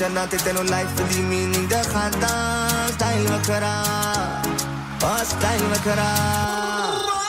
Nadat 0.00 0.32
ik 0.32 0.38
ten 0.38 0.62
life 0.62 0.86
voor 0.94 1.08
die 1.08 1.22
meaning 1.22 1.68
de 1.68 1.82
gata 1.92 2.66
Style 2.86 3.28
we 3.28 3.40
kara 3.46 3.82
Oh, 5.02 5.20
style 5.24 5.68
we 5.68 7.19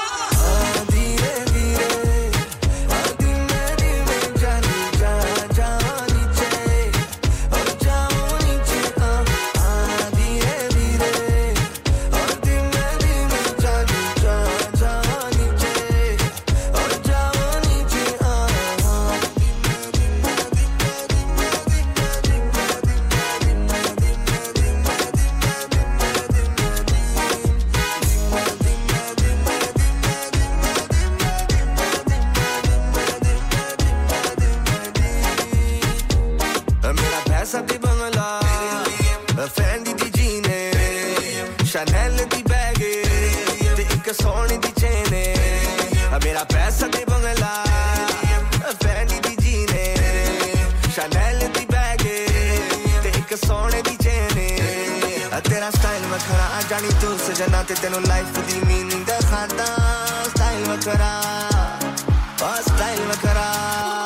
I 57.43 57.63
te 57.63 57.89
nu 57.89 57.97
like 58.01 58.27
for 58.33 58.43
the 58.45 58.63
meaning 58.67 59.03
de 59.03 59.17
khata 59.29 59.65
style 60.29 60.77
style 62.61 64.00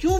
क्यों 0.00 0.19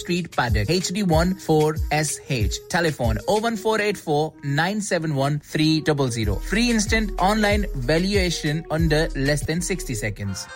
Street, 0.00 0.30
Paddock, 0.34 0.68
HD14SH. 0.68 2.68
Telephone 2.68 3.18
01484 3.26 4.32
971 4.44 5.40
Free 6.40 6.70
instant 6.70 7.10
online 7.20 7.66
valuation 7.74 8.64
under 8.70 9.08
less 9.16 9.44
than 9.46 9.60
60 9.60 9.94
seconds. 9.94 10.46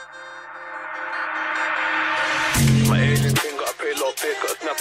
My 2.89 3.01
agent's 3.01 3.45
a 3.45 3.57
got 3.57 3.77
snap. 4.61 4.77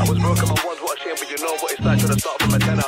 I 0.00 0.08
was 0.08 0.18
broken, 0.18 0.48
my 0.48 0.54
ones 0.64 0.80
what 0.80 0.98
but 1.18 1.30
you 1.30 1.36
know 1.44 1.52
what 1.58 1.72
it's 1.72 1.80
like 1.82 1.98
to 2.00 2.18
start 2.18 2.40
from 2.42 2.54
a 2.54 2.58
tenner. 2.58 2.82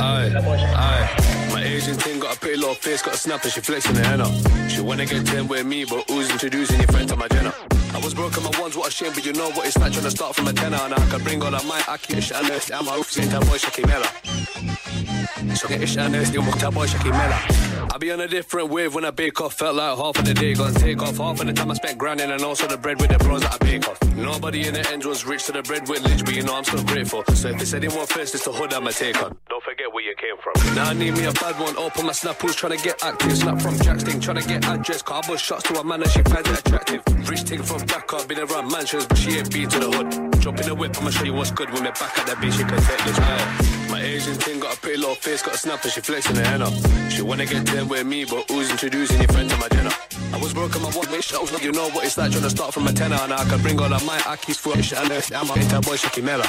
Aye, 0.00 0.30
aye. 0.76 1.33
Asian 1.64 1.94
thing 1.94 2.20
got 2.20 2.36
a 2.36 2.38
pretty 2.38 2.56
little 2.56 2.74
face, 2.74 3.00
got 3.00 3.14
a 3.14 3.16
snap 3.16 3.42
and 3.42 3.52
she 3.52 3.60
flexing 3.60 3.96
her 3.96 4.22
up. 4.22 4.70
She 4.70 4.82
wanna 4.82 5.06
get 5.06 5.26
10 5.26 5.48
with 5.48 5.64
me, 5.64 5.84
but 5.86 6.08
who's 6.10 6.30
introducing 6.30 6.78
your 6.78 6.88
friend 6.88 7.08
to 7.08 7.16
my 7.16 7.26
dinner? 7.28 7.52
I 7.94 7.98
was 7.98 8.12
broken 8.12 8.42
my 8.42 8.60
ones, 8.60 8.76
what 8.76 8.88
a 8.88 8.90
shame, 8.90 9.12
but 9.14 9.24
you 9.24 9.32
know 9.32 9.50
what 9.52 9.66
it's 9.66 9.78
like 9.78 9.92
trying 9.92 10.04
to 10.04 10.10
start 10.10 10.36
from 10.36 10.48
a 10.48 10.52
tenner. 10.52 10.76
And 10.76 10.92
I 10.92 11.08
can 11.08 11.22
bring 11.22 11.42
all 11.42 11.54
of 11.54 11.66
my 11.66 11.82
aki, 11.88 12.20
shit, 12.20 12.36
and 12.36 12.48
this, 12.48 12.70
I'm 12.70 12.86
a 12.86 12.96
roof, 12.96 13.10
saying, 13.10 13.30
boy, 13.30 13.56
Shaki 13.56 13.86
Mela. 13.86 15.54
So 15.56 15.68
get 15.68 15.80
ish 15.80 15.96
and 15.96 16.12
this, 16.12 16.32
you 16.34 16.42
boy, 16.42 16.86
Shaki 16.86 17.10
Mela. 17.10 17.64
I 17.94 17.96
be 17.96 18.10
on 18.10 18.20
a 18.20 18.26
different 18.26 18.70
wave 18.70 18.92
when 18.94 19.04
I 19.04 19.12
bake 19.12 19.40
off, 19.40 19.54
felt 19.54 19.76
like 19.76 19.96
half 19.96 20.18
of 20.18 20.24
the 20.24 20.34
day 20.34 20.54
gonna 20.54 20.74
take 20.74 21.00
off. 21.00 21.16
Half 21.16 21.40
of 21.40 21.46
the 21.46 21.52
time 21.52 21.70
I 21.70 21.74
spent 21.74 21.96
grinding 21.96 22.28
and 22.28 22.42
also 22.42 22.66
the 22.66 22.76
bread 22.76 23.00
with 23.00 23.10
the 23.10 23.18
bros 23.18 23.42
that 23.42 23.54
I 23.54 23.58
bake 23.58 23.86
off. 23.88 24.02
Nobody 24.16 24.66
in 24.66 24.74
the 24.74 24.90
end 24.90 25.04
was 25.04 25.24
rich 25.24 25.46
to 25.46 25.52
the 25.52 25.62
bread 25.62 25.88
with 25.88 26.02
Lynch, 26.02 26.24
but 26.24 26.34
you 26.34 26.42
know 26.42 26.56
I'm 26.56 26.64
still 26.64 26.82
grateful. 26.82 27.22
So 27.34 27.50
if 27.50 27.62
it's 27.62 27.72
anyone 27.72 28.06
first, 28.06 28.34
it's 28.34 28.44
the 28.44 28.52
hood 28.52 28.74
I'ma 28.74 28.90
take 28.90 29.22
on. 29.22 29.36
Don't 29.48 29.62
forget 29.62 29.92
where 29.92 30.02
you 30.02 30.14
came 30.16 30.36
from. 30.42 30.74
Now 30.74 30.90
I 30.90 30.92
need 30.92 31.12
me 31.14 31.24
a 31.26 31.32
bad 31.54 31.62
one, 31.62 31.76
open 31.76 32.06
my 32.06 32.12
snap, 32.12 32.38
trying 32.38 32.76
to 32.76 32.84
get 32.84 33.02
active. 33.04 33.36
Snap 33.36 33.60
from 33.60 33.76
Jack's 33.78 34.04
thing, 34.04 34.20
trying 34.20 34.40
to 34.40 34.48
get 34.48 34.64
address. 34.64 35.02
Cardboard 35.02 35.40
shots 35.40 35.62
to 35.64 35.80
a 35.80 35.84
man 35.84 36.02
and 36.02 36.10
she 36.10 36.22
finds 36.22 36.48
it 36.50 36.58
attractive. 36.60 37.02
Rich 37.28 37.42
thing 37.42 37.62
from 37.62 37.84
back 37.86 38.12
up, 38.12 38.28
been 38.28 38.38
around 38.38 38.70
mansions, 38.70 39.06
but 39.06 39.18
she 39.18 39.38
ain't 39.38 39.52
been 39.52 39.68
to 39.68 39.78
the 39.78 39.90
hood. 39.90 40.40
Jump 40.40 40.60
in 40.60 40.66
the 40.66 40.74
whip, 40.74 40.96
I'ma 40.98 41.10
show 41.10 41.24
you 41.24 41.34
what's 41.34 41.50
good. 41.50 41.70
When 41.70 41.84
we're 41.84 41.92
back 41.92 42.18
at 42.18 42.26
the 42.26 42.36
beach, 42.36 42.54
she 42.54 42.64
can 42.64 42.80
take 42.80 43.04
this. 43.04 43.18
Aye. 43.18 43.83
My 43.94 44.02
Asian 44.02 44.34
thing 44.34 44.58
got 44.58 44.76
a 44.76 44.80
pretty 44.80 44.96
little 44.96 45.14
face, 45.14 45.40
got 45.40 45.54
a 45.54 45.56
snap 45.56 45.84
and 45.84 45.92
she 45.92 46.00
flexing 46.00 46.34
her 46.34 46.64
up. 46.64 46.74
She 47.12 47.22
wanna 47.22 47.46
get 47.46 47.64
10 47.64 47.86
with 47.86 48.04
me, 48.04 48.24
but 48.24 48.50
who's 48.50 48.68
introducing 48.68 49.18
your 49.18 49.28
friend 49.28 49.48
to 49.48 49.56
my 49.56 49.68
dinner? 49.68 49.92
I 50.32 50.36
was 50.36 50.52
broken, 50.52 50.82
my 50.82 50.88
one 50.88 51.06
bitch, 51.06 51.22
shows, 51.22 51.62
you 51.62 51.70
know 51.70 51.88
what 51.90 52.04
it's 52.04 52.18
like 52.18 52.32
trying 52.32 52.42
to 52.42 52.50
start 52.50 52.74
from 52.74 52.88
a 52.88 52.92
tenner. 52.92 53.14
And 53.22 53.32
I 53.32 53.44
can 53.44 53.62
bring 53.62 53.78
all 53.78 53.94
of 53.94 54.04
my 54.04 54.20
Aki's 54.26 54.58
for 54.58 54.76
ish 54.76 54.92
and 54.94 55.08
this. 55.08 55.30
I'm 55.30 55.48
a 55.48 55.54
into 55.54 55.80
boy 55.82 55.94
Shaki 55.94 56.24
Mela. 56.24 56.42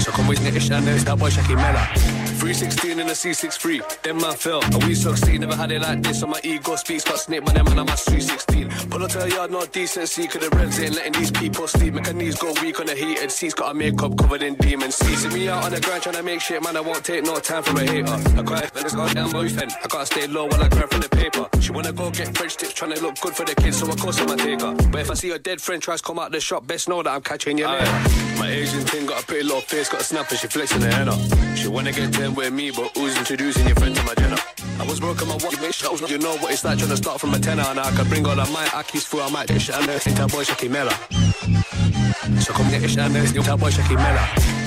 So 0.00 0.10
come 0.10 0.26
with 0.26 0.40
me, 0.40 0.48
and 0.48 0.86
this, 0.86 1.04
that 1.04 1.18
boy 1.18 1.28
Shaki 1.28 1.54
Mela. 1.54 2.20
316 2.40 2.98
in 2.98 3.06
the 3.06 3.12
C63, 3.12 4.02
then 4.02 4.16
man 4.16 4.32
fell. 4.32 4.64
And 4.64 4.82
we 4.84 4.94
succeed, 4.94 5.42
never 5.42 5.54
had 5.54 5.70
it 5.72 5.82
like 5.82 6.02
this. 6.02 6.20
So 6.20 6.26
my 6.26 6.40
ego 6.42 6.74
speaks, 6.76 7.04
got 7.04 7.18
snake, 7.18 7.44
them 7.44 7.66
and 7.66 7.78
I'm 7.78 7.86
at 7.86 7.98
316. 7.98 8.88
Pull 8.88 9.04
up 9.04 9.10
to 9.10 9.18
the 9.18 9.28
yard, 9.28 9.50
not 9.50 9.70
decency, 9.72 10.26
cause 10.26 10.40
the 10.40 10.56
revs 10.56 10.80
ain't 10.80 10.94
letting 10.94 11.12
these 11.12 11.30
people 11.30 11.68
sleep. 11.68 11.94
Her 12.06 12.14
knees 12.14 12.38
go 12.38 12.54
weak 12.62 12.80
on 12.80 12.86
the 12.86 12.94
heated 12.94 13.30
seats, 13.30 13.52
got 13.52 13.68
her 13.68 13.74
makeup 13.74 14.16
covered 14.16 14.42
in 14.42 14.54
demon 14.54 14.90
seeds. 14.90 15.20
See 15.20 15.28
me 15.28 15.50
out 15.50 15.64
on 15.64 15.70
the 15.70 15.80
grind 15.90 16.02
trying 16.04 16.14
to 16.14 16.22
make 16.22 16.40
shit, 16.40 16.62
man, 16.62 16.76
I 16.76 16.80
won't 16.80 17.04
take 17.04 17.24
no 17.24 17.34
time 17.40 17.64
from 17.64 17.78
a 17.78 17.80
hater. 17.80 18.14
I 18.38 18.42
got 18.42 18.64
it, 18.64 18.94
got 18.94 19.12
damn 19.12 19.30
boyfriend. 19.30 19.72
I 19.82 19.88
gotta 19.88 20.06
stay 20.06 20.26
low 20.28 20.46
while 20.46 20.62
I 20.62 20.68
grind 20.68 20.90
for 20.90 21.00
the 21.00 21.08
paper. 21.08 21.48
She 21.60 21.72
wanna 21.72 21.92
go 21.92 22.10
get 22.10 22.36
French 22.36 22.56
tips, 22.56 22.74
trying 22.74 22.94
to 22.94 23.02
look 23.02 23.18
good 23.20 23.34
for 23.34 23.44
the 23.44 23.56
kids, 23.56 23.78
so 23.78 23.88
of 23.88 23.98
course 23.98 24.20
I'ma 24.20 24.36
take 24.36 24.60
her. 24.60 24.72
But 24.92 25.00
if 25.00 25.10
I 25.10 25.14
see 25.14 25.30
a 25.30 25.38
dead 25.38 25.60
friend 25.60 25.82
tries 25.82 26.00
to 26.00 26.06
come 26.06 26.20
out 26.20 26.30
the 26.30 26.40
shop, 26.40 26.64
best 26.64 26.88
know 26.88 27.02
that 27.02 27.10
I'm 27.10 27.22
catching 27.22 27.58
you 27.58 27.66
later. 27.66 27.90
My 28.38 28.48
Asian 28.48 28.84
thing 28.84 29.06
got 29.06 29.22
a 29.22 29.26
pretty 29.26 29.42
little 29.42 29.62
face, 29.62 29.88
got 29.88 30.02
a 30.02 30.04
snap 30.04 30.30
and 30.30 30.38
she 30.38 30.46
flexing 30.46 30.80
her 30.82 30.92
head 30.92 31.08
up. 31.08 31.18
She 31.56 31.66
wanna 31.66 31.90
get 31.90 32.12
10 32.12 32.36
with 32.36 32.52
me, 32.52 32.70
but 32.70 32.96
who's 32.96 33.16
introducing 33.18 33.66
your 33.66 33.74
friend 33.74 33.96
to 33.96 34.02
my 34.04 34.14
dinner? 34.14 34.38
I 34.78 34.84
was 34.84 35.00
broken 35.00 35.26
my 35.26 35.34
one 35.34 35.56
bitch, 35.58 35.74
shows, 35.74 36.08
you 36.08 36.18
know 36.18 36.36
what 36.36 36.52
it's 36.52 36.64
like 36.64 36.78
trying 36.78 36.90
to 36.90 36.96
start 36.96 37.20
from 37.20 37.34
a 37.34 37.38
tenner. 37.40 37.64
And 37.66 37.80
I 37.80 37.90
can 37.90 38.08
bring 38.08 38.24
all 38.26 38.38
of 38.38 38.52
my 38.52 38.68
Aki's 38.74 39.06
through, 39.06 39.22
I 39.22 39.30
might 39.30 39.48
get 39.48 39.60
shit 39.60 39.74
and 39.74 39.86
this, 39.86 40.06
into 40.06 40.26
boy 40.28 40.44
Shaki 40.44 40.70
Mela. 40.70 40.94
So 42.40 42.52
come 42.52 42.70
get 42.70 42.88
shit 42.88 42.98
and 42.98 43.12
this, 43.12 43.34
into 43.34 43.56
boy 43.56 43.70
Shaki 43.70 44.59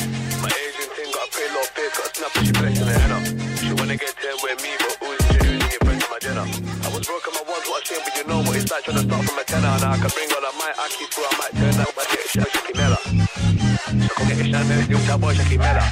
she 2.46 2.52
flexing 2.52 2.88
her 2.88 3.00
head 3.00 3.12
up. 3.12 3.24
She 3.58 3.74
wanna 3.74 3.98
get 3.98 4.14
10 4.20 4.36
with 4.44 4.60
me, 4.64 4.72
but 4.80 4.96
who's 5.00 5.22
introducing 5.32 5.72
your 5.72 5.82
my 6.12 6.20
dinner? 6.20 6.46
I 6.84 6.88
was 6.92 7.08
broken 7.08 7.32
my 7.34 7.44
ones, 7.48 7.66
what 7.68 7.84
a 7.88 8.00
but 8.04 8.14
you 8.18 8.24
know 8.28 8.40
what 8.44 8.56
it's 8.56 8.72
like 8.72 8.84
trying 8.84 8.98
to 8.98 9.04
start 9.04 9.24
from 9.26 9.40
a 9.40 9.44
tenner. 9.44 9.68
And 9.68 9.84
I 9.84 9.96
can 9.98 10.12
bring 10.12 10.30
all 10.36 10.46
of 10.46 10.56
my 10.60 10.72
Aki's 10.84 11.08
through, 11.14 11.28
I 11.30 11.34
might 11.40 11.54
turn 11.56 11.76
out 11.80 11.94
my 11.96 12.06
get 12.12 12.28
and 12.36 12.46
Shaki 12.46 12.74
Mela. 12.76 13.00
So 14.04 14.14
come 14.16 14.28
get 14.28 14.38
and 14.52 14.70
this, 14.70 14.88
into 14.90 15.18
boy 15.18 15.34
Mela. 15.58 15.86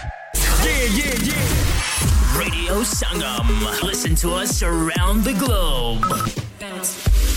Yeah, 0.64 0.86
yeah, 1.00 1.16
yeah. 1.30 2.38
Radio 2.38 2.82
Sangam. 2.84 3.48
Listen 3.84 4.16
to 4.16 4.32
us 4.34 4.64
around 4.64 5.24
the 5.24 5.34
globe. 5.34 6.06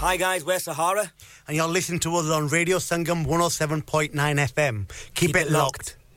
Hi 0.00 0.16
guys, 0.16 0.44
we're 0.44 0.58
Sahara, 0.58 1.12
and 1.46 1.56
you're 1.56 1.66
listening 1.66 2.00
to 2.00 2.16
us 2.16 2.30
on 2.30 2.48
Radio 2.48 2.78
Sangam 2.78 3.26
107.9 3.26 4.12
FM. 4.12 4.88
Keep, 5.14 5.36
it, 5.36 5.50
locked. 5.50 5.96
Thank 5.96 6.07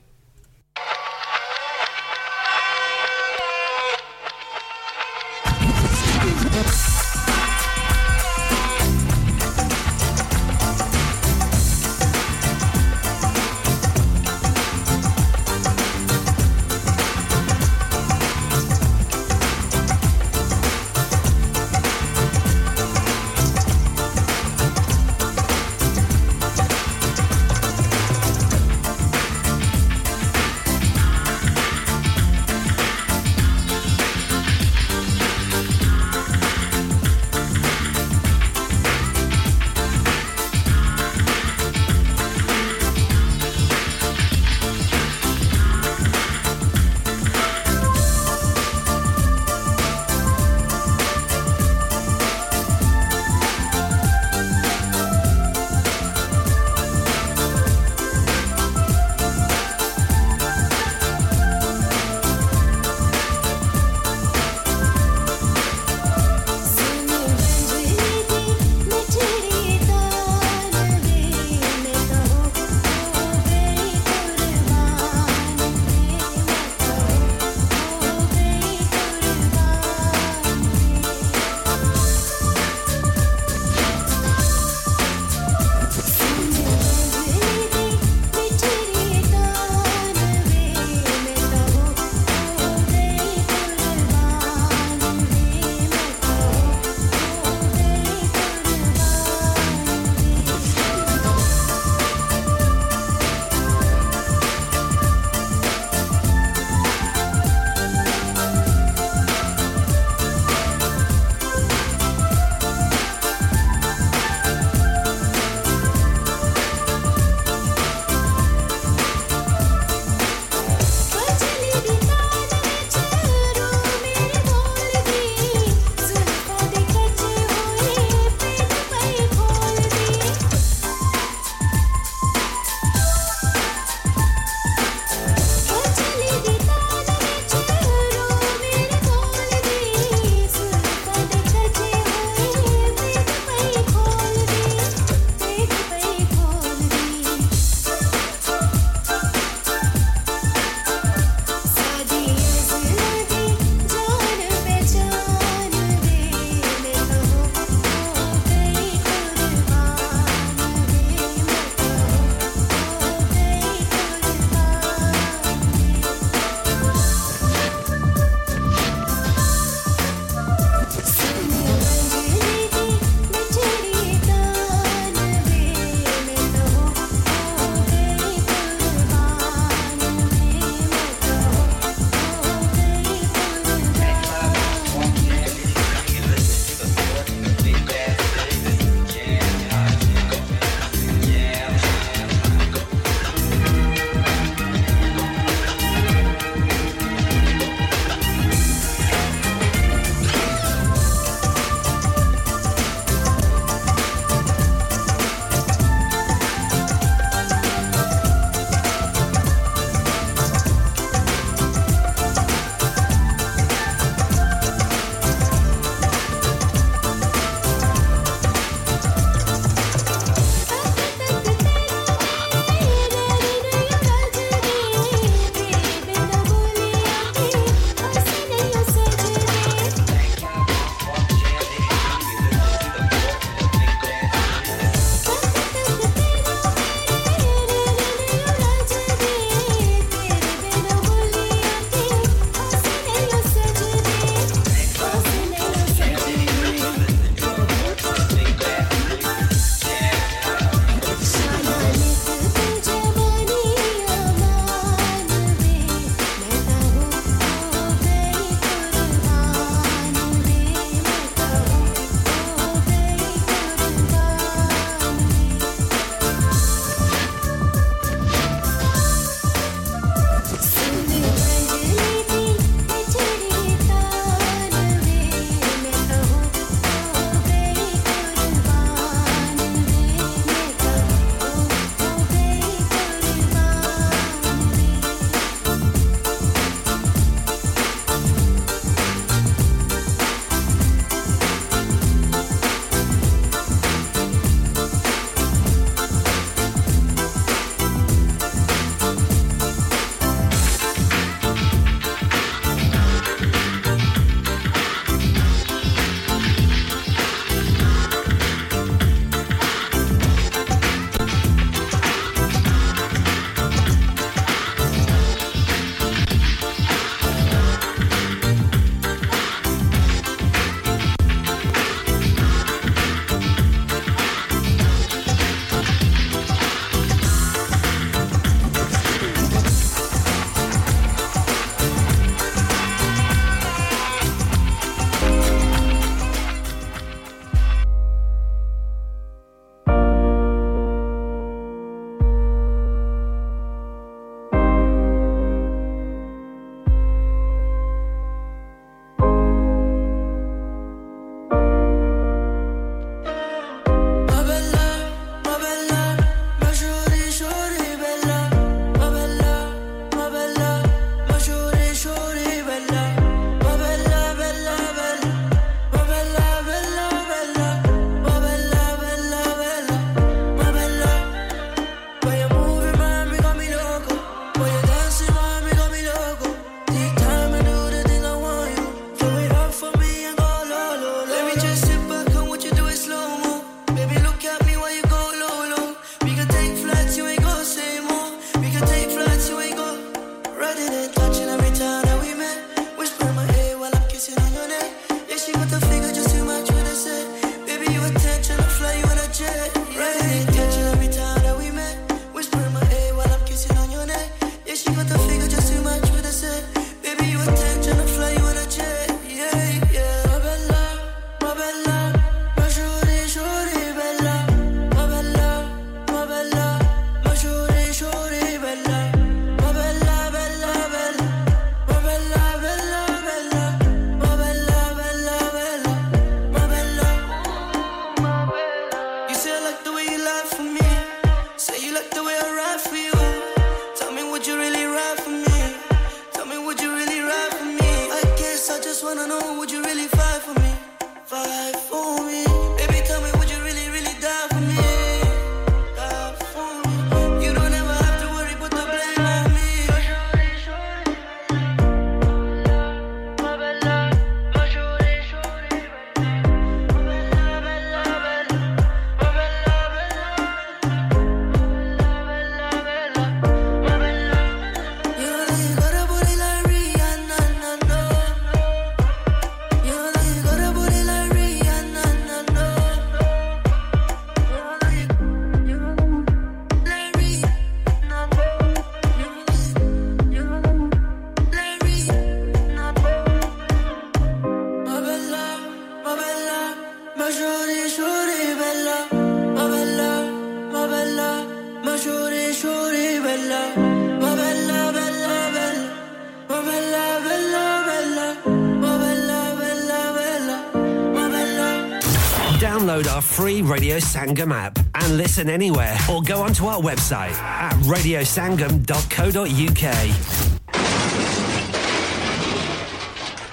Radio 503.72 503.96
Sangam 503.96 504.52
app 504.52 504.78
and 504.94 505.16
listen 505.16 505.48
anywhere 505.48 505.96
or 506.10 506.20
go 506.20 506.42
onto 506.42 506.66
our 506.66 506.78
website 506.78 507.32
at 507.32 507.72
radiosangam.co.uk. 507.84 509.94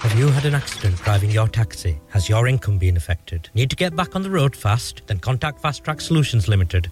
Have 0.02 0.20
you 0.20 0.28
had 0.28 0.44
an 0.44 0.56
accident 0.56 0.98
driving 1.04 1.32
your 1.32 1.48
taxi? 1.48 2.02
Has 2.10 2.28
your 2.28 2.50
income 2.50 2.78
been 2.78 2.98
affected? 2.98 3.50
Need 3.54 3.70
to 3.70 3.78
get 3.78 3.96
back 3.96 4.14
on 4.14 4.22
the 4.22 4.30
road 4.30 4.58
fast? 4.58 5.04
Then 5.08 5.20
contact 5.20 5.62
Fast 5.62 5.86
Track 5.86 6.02
Solutions 6.02 6.50
Limited, 6.50 6.92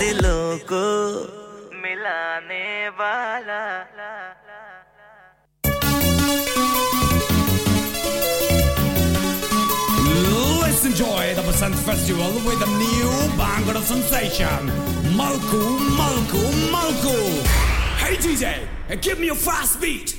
दिलों 0.00 0.58
को 0.72 0.84
मिलाने 1.82 2.88
वाला 3.00 3.62
Let's 10.76 10.84
enjoy 10.84 11.34
the 11.34 11.40
Basant 11.40 11.74
Festival 11.74 12.32
with 12.44 12.60
a 12.60 12.70
new 12.82 13.10
banger 13.38 13.78
of 13.78 13.84
sensation. 13.84 14.68
Malku, 15.16 15.62
Malku, 15.96 16.42
Malku. 16.74 17.16
Hey 17.96 18.16
DJ, 18.16 19.00
give 19.00 19.18
me 19.18 19.28
a 19.30 19.34
fast 19.34 19.80
beat. 19.80 20.16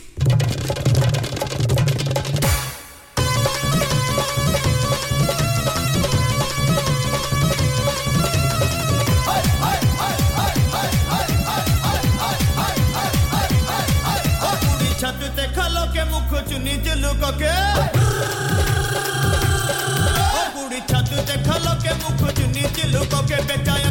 कुछ 16.42 16.52
नीचे 16.62 16.94
look 17.00 17.22
के 17.38 17.52
बुढ़ी 20.54 20.80
छत 20.90 21.10
देखल 21.28 21.66
के 21.84 21.94
मुख 22.02 22.22
नीचे 22.54 22.84
ଲୋକ 22.92 23.14
କେ 23.30 23.38
बेचाया 23.48 23.90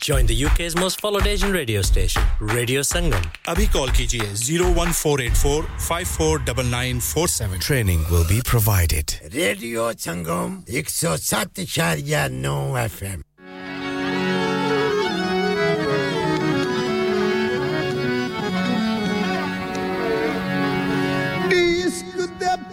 Join 0.00 0.26
the 0.26 0.44
UK's 0.46 0.74
most 0.76 1.00
followed 1.00 1.26
Asian 1.26 1.52
radio 1.52 1.82
station, 1.82 2.22
Radio 2.40 2.80
Sangam. 2.82 3.22
Abhi 3.46 3.66
call 3.70 3.88
kijiye 3.88 4.28
01484 4.34 5.64
549947. 5.78 7.58
Training 7.60 8.04
will 8.10 8.24
be 8.26 8.40
provided. 8.42 9.20
Radio 9.34 9.92
Sangam 9.92 10.64
107.9 10.66 12.88
FM. 12.88 13.22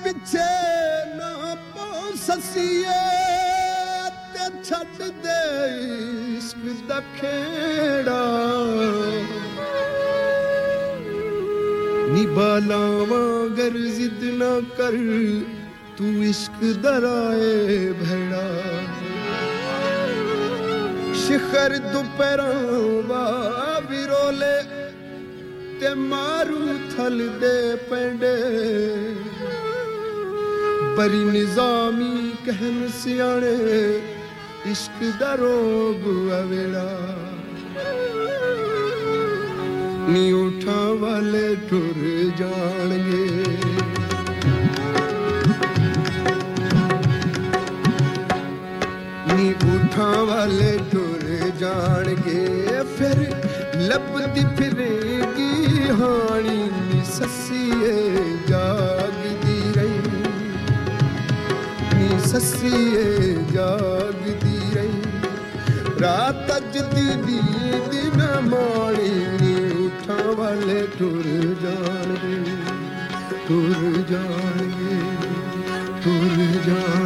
ਪਿੱਛੇ 0.03 0.45
ਨਾ 1.17 1.55
no 1.75 2.15
ਸਸੀਏ 2.25 2.99
ਤੇ 4.33 4.49
ਛੱਡ 4.69 5.01
ਦੇ 5.23 5.39
ਇਸ਼ਕ 6.74 6.86
ਦਾ 6.88 6.98
ਖੇੜਾ 7.16 8.22
ਨਿਭਾਲਾਵਾਂ 12.14 13.48
ਗਰ 13.58 13.76
ਜ਼ਿੱਦ 13.88 14.24
ਨਾ 14.32 14.48
ਕਰ 14.78 14.96
ਤੂੰ 15.98 16.12
ਇਸ਼ਕ 16.24 16.64
ਦਰਾਏ 16.82 17.92
ਭੈੜਾ 18.00 18.42
ਸ਼ਿਖਰ 21.20 21.76
ਦੁਪਹਿਰਾਂ 21.84 22.80
ਵਾ 23.08 23.24
ਵਿਰੋਲੇ 23.90 24.52
ਤੇ 25.80 25.94
ਮਾਰੂ 25.96 26.78
ਥਲ 26.90 27.28
ਦੇ 27.40 27.74
ਪੈਂਡੇ 27.90 28.36
ਬਰੀ 30.96 31.24
ਨਿਜ਼ਾਮੀ 31.24 32.30
ਕਹਿਨ 32.46 32.88
ਸਿਆਣੇ 32.94 33.58
ਇਸ਼ਕ 34.70 35.04
ਦਾ 35.20 35.34
ਰੋਗ 35.34 36.06
ਅਵੇੜਾ 36.40 36.88
ਨੀ 40.08 40.30
ਉਠਾਂ 40.32 40.94
ਵਾਲੇ 41.00 41.54
ਟੁਰ 41.70 42.04
ਜਾਣਗੇ 42.38 43.26
ਨੀ 49.34 49.52
ਉਠਾਂ 49.74 50.14
ਵਾਲੇ 50.26 50.76
ਟੁਰ 50.92 51.50
ਜਾਣਗੇ 51.60 52.46
ਫਿਰ 52.96 53.18
ਲੱਭਦੀ 53.80 54.44
ਫਿਰੇਗੀ 54.56 55.88
ਹਾਣੀ 56.00 56.56
ਨੀ 56.70 57.02
ਸੱਸੀਏ 57.12 57.92
ਜਾਗਦੀ 58.48 59.72
ਰਹੀ 59.76 60.22
ਨੀ 61.94 62.18
ਸੱਸੀਏ 62.28 63.34
ਜਾਗਦੀ 63.52 64.53
रा 66.05 66.17
तजदी 66.47 67.05
दी 67.25 67.39
दिन 67.91 68.19
माड़ी 68.49 69.13
उठा 69.85 70.17
वाले 70.39 70.81
टुर 70.97 71.25
जान 71.63 72.11
टुर 73.47 73.73
जान 74.11 74.75
टुर 76.03 76.35
जान 76.67 77.04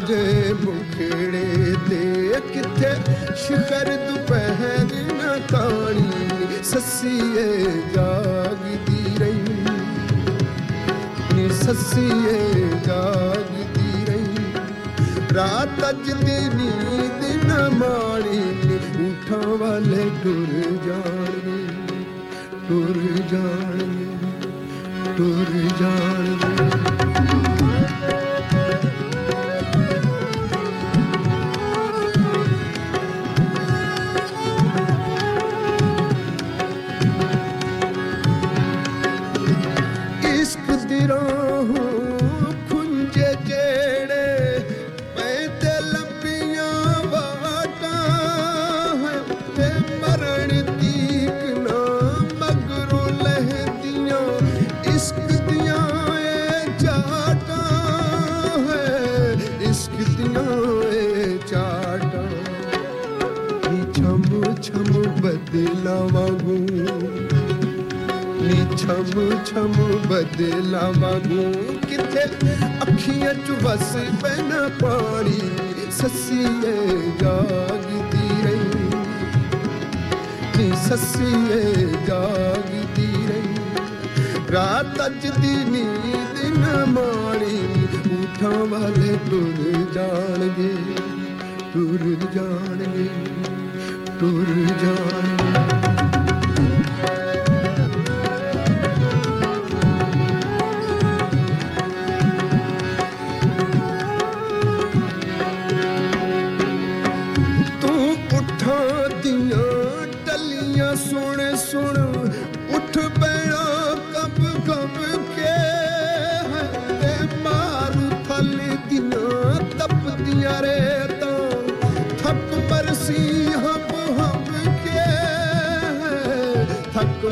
ਜੇ 0.00 0.52
ਮੁਖੜੇ 0.52 1.74
ਤੇ 1.90 2.40
ਕਿੱਥੇ? 2.52 2.94
ਸ਼ਿਖਰ 3.36 3.96
ਦੁਪਹਿਰ 3.96 4.86
ਨਾ 5.14 5.36
ਤਾਣੀ, 5.50 6.62
ਸੱਸੀਏ 6.62 7.66
ਜਾਗਦੀ 7.94 9.16
ਰਹੀ। 9.18 9.66
ਨੀ 11.34 11.48
ਸੱਸੀਏ 11.48 12.68
ਜਾਗਦੀ 12.86 14.04
ਰਹੀ। 14.04 14.36
ਰਾਤ 15.34 15.88
ਅੱਜ 15.90 16.12
ਦੀ 16.12 16.48
ਨੀਂਦ 16.54 17.46
ਨਾ 17.46 17.68
ਮਾਣੀ 17.68 18.38
ਨੀ 18.38 19.10
ਉਠਾਂ 19.10 19.56
ਵਾਲੇ 19.56 20.10
ਟੁਰ 20.24 20.78
ਜਾਣੀ 20.86 21.66
ਟੁਰ 22.68 23.22
ਜਾਣੀ 23.32 24.06
ਟੁਰ 25.16 25.68
ਜਾਣੀ 25.80 26.91
ਛਮ 68.82 69.30
ਛਮ 69.46 69.72
ਬਦਲਾਵਾ 70.08 71.10
ਗੂੰ 71.26 71.52
ਕਿੱਥੇ 71.80 72.22
ਅੱਖੀਆਂ 72.82 73.34
ਚ 73.34 73.50
ਵਸ 73.62 73.92
ਪੈਣਾ 74.22 74.68
ਪਾਣੀ 74.80 75.38
ਸੱਸੀਏ 75.98 76.72
ਜਾਗਦੀ 77.20 78.42
ਰਹੀ 78.44 78.88
ਨੀ 80.56 80.70
ਸੱਸੀਏ 80.88 81.60
ਜਾਗਦੀ 82.06 83.06
ਰਹੀ 83.28 84.52
ਰਾਤ 84.52 85.00
ਅੱਜ 85.06 85.26
ਦੀ 85.38 85.54
ਨੀਂਦ 85.70 86.58
ਨਾ 86.58 86.84
ਮਾਣੀ 86.88 87.60
ਉਠਾਂ 88.14 88.64
ਵਾਲੇ 88.66 89.16
ਤੁਰ 89.30 89.86
ਜਾਣਗੇ 89.94 90.74
ਤੁਰ 91.72 92.04
ਜਾਣਗੇ 92.34 93.08
ਤੁਰ 94.18 94.54
ਜਾਣਗੇ 94.82 95.41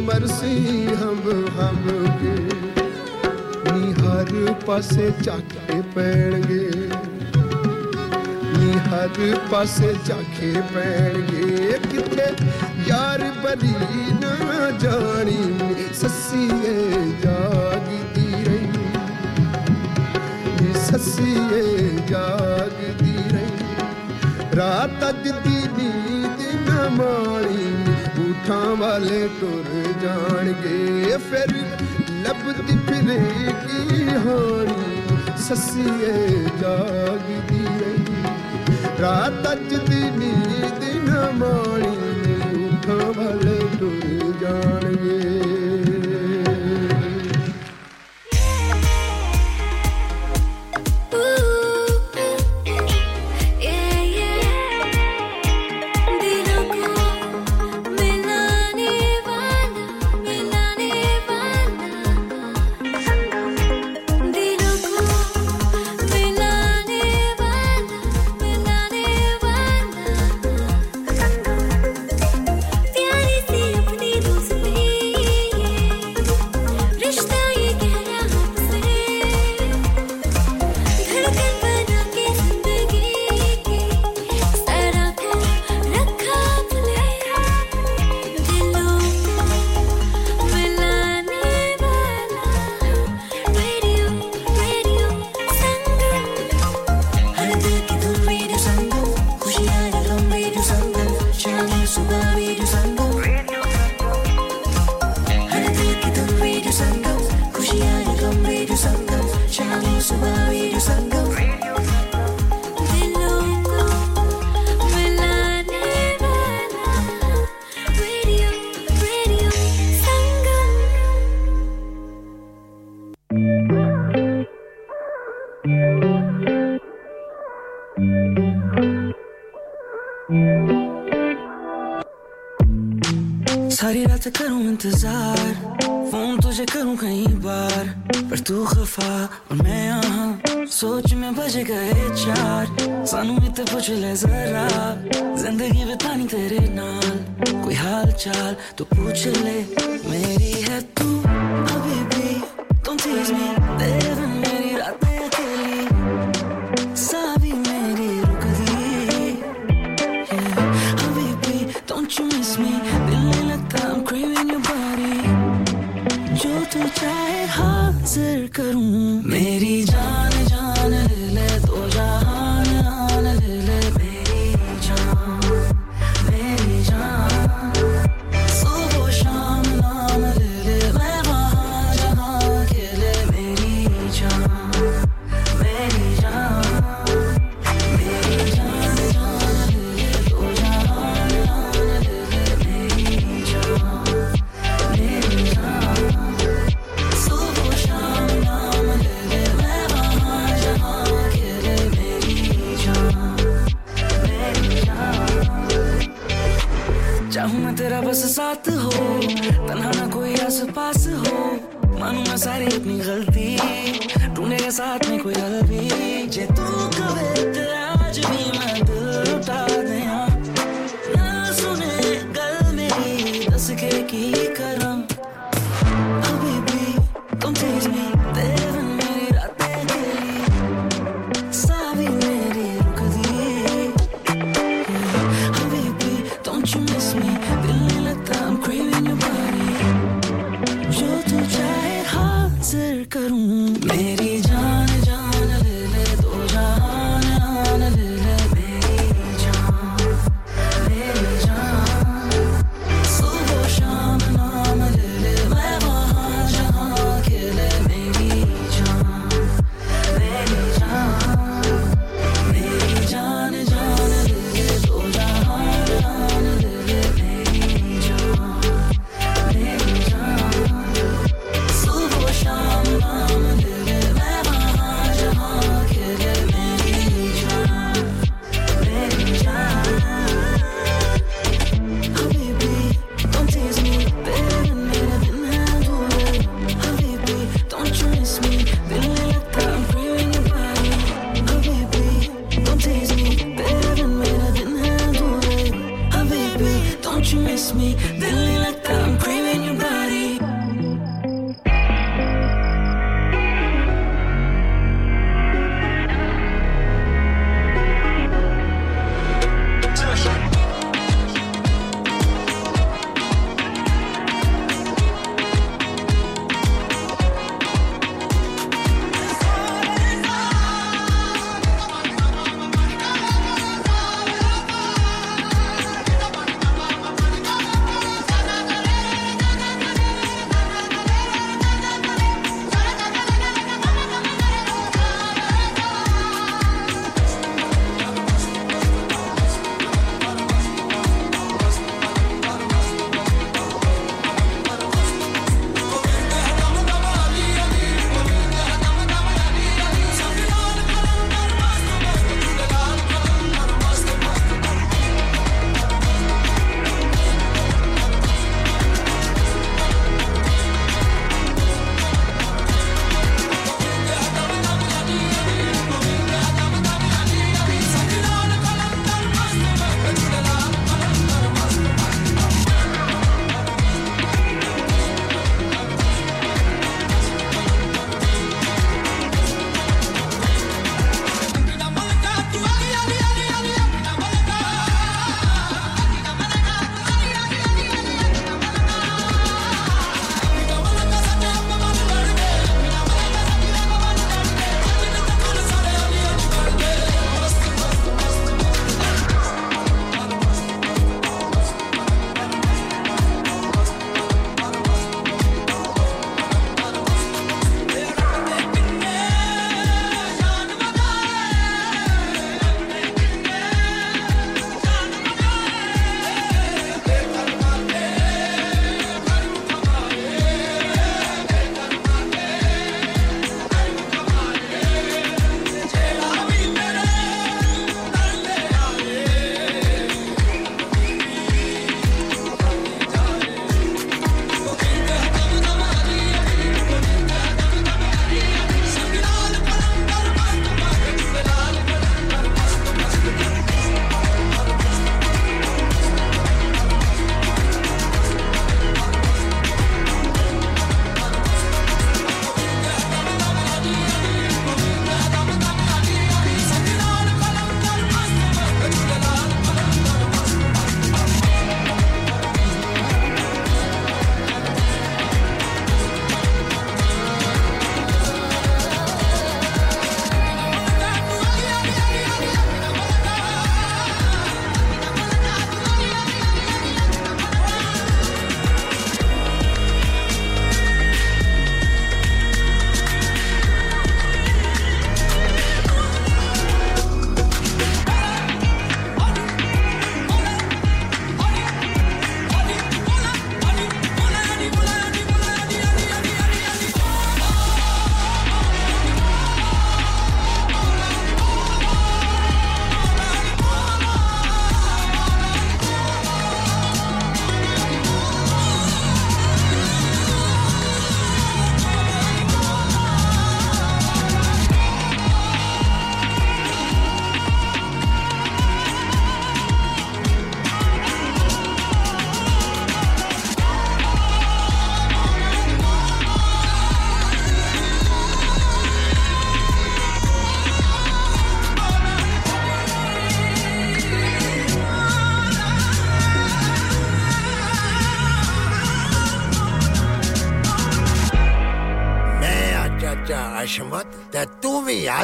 मरसी 0.00 0.84
हम 0.94 1.20
हमगे 1.56 2.36
निहर 3.72 4.30
पासे 4.66 5.10
जाके 5.22 5.80
पैणगे। 5.94 6.68
निहर 8.56 9.18
पासे 9.52 9.92
जाके 10.06 10.50
पैणगे। 10.72 11.78
कितने 11.88 12.28
यार 12.90 13.22
बली 13.44 13.74
ना 14.20 14.70
जानी 14.78 15.42
ससिए 15.94 16.76
जागती 17.24 18.28
रही। 18.44 18.74
ससिए 20.80 21.62
जागती 22.06 23.14
रही। 23.32 23.58
रात 24.54 25.02
अज 25.02 25.28
दी 25.44 25.58
नींद 25.76 26.40
न 26.68 26.88
मारी 26.94 27.89
ਅੱਖਾਂ 28.50 28.76
ਵਾਲੇ 28.76 29.28
ਟੁਰ 29.40 29.92
ਜਾਣਗੇ। 30.02 31.16
ਫਿਰ 31.30 31.54
ਲੱਭਦੀ 32.10 32.76
ਫਿਰੇਗੀ 32.76 34.16
ਹੋਣੀ। 34.16 35.02
ਸੱਸੀਏ, 35.38 36.44
ਜਾਗਦੀ 36.60 37.64
ਏ 37.64 37.94
ਰਾਤ 39.00 39.52
ਅੱਜ 39.52 39.74
ਦੀ 39.74 40.00
ਨੀਂਦ 40.16 41.08
ਨਾ 41.08 41.30
ਮਾਣੀ। 41.30 42.68
ਅੱਖਾਂ 42.68 43.12
ਵਾਲੇ 43.22 43.58
ਟੁਰ 43.80 44.32
ਜਾਣਗੇ। 44.40 45.79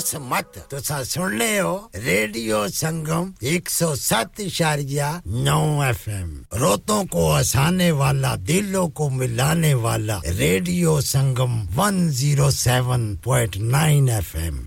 बस 0.07 0.15
मत। 0.23 0.53
तुसा 0.71 1.03
सुन 1.03 1.37
ले 1.39 1.59
हो, 1.59 1.75
रेडियो 1.97 2.59
संगम 2.71 3.33
एक 3.43 3.69
सौ 3.69 3.95
सात 3.97 4.41
इशारिया 4.41 5.09
नौ 5.27 5.83
एफ़ 5.85 6.09
एम 6.11 6.31
रोतों 6.55 7.05
को 7.11 7.27
हसाने 7.33 7.91
वाला, 7.91 8.35
दिलों 8.39 8.87
को 8.89 9.09
मिलाने 9.11 9.75
वाला 9.75 10.21
radio 10.27 11.01
Sangam 11.01 11.59
one 11.75 12.09
zero 12.11 12.51
seven 12.53 13.15
point 13.25 13.57
nine 13.75 14.09
F 14.09 14.37
M 14.39 14.66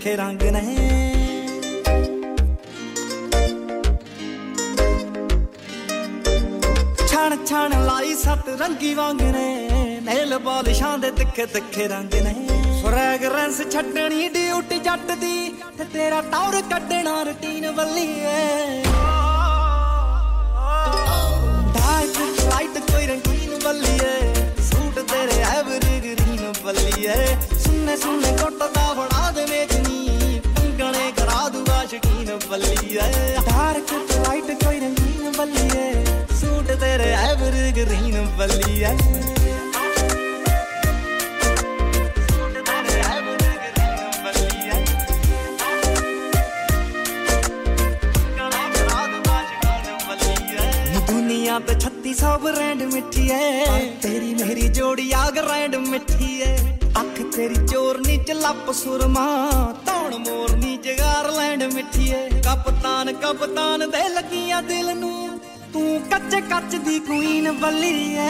ਰੱਖੇ 0.00 0.14
ਰੰਗ 0.16 0.42
ਨੇ 0.42 0.69
valía 67.60 68.29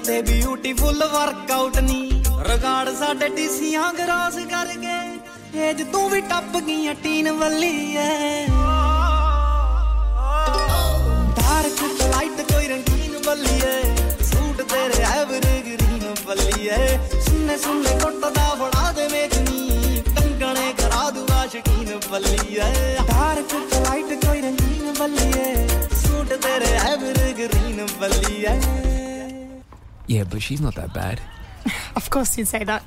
ਕਿਤੇ 0.00 0.20
ਬਿਊਟੀਫੁਲ 0.24 1.02
ਵਰਕਆਊਟ 1.04 1.76
ਨਹੀਂ 1.78 2.22
ਰਿਕਾਰਡ 2.44 2.88
ਸਾਡੇ 2.98 3.28
ਟੀਸੀਆਂ 3.28 3.92
ਗਰਾਸ 3.94 4.36
ਕਰਕੇ 4.50 5.60
ਏਜ 5.60 5.82
ਤੂੰ 5.92 6.08
ਵੀ 6.10 6.20
ਟੱਪ 6.20 6.56
ਗਈ 6.58 6.94
ਟੀਨ 7.02 7.30
ਵੱਲੀ 7.32 7.96
ਐ 7.96 8.39
Yeah, 30.10 30.24
but 30.24 30.42
she's 30.42 30.60
not 30.60 30.74
that 30.74 30.92
bad. 30.92 31.20
of 31.94 32.10
course 32.10 32.36
you'd 32.36 32.48
say 32.48 32.64
that. 32.64 32.82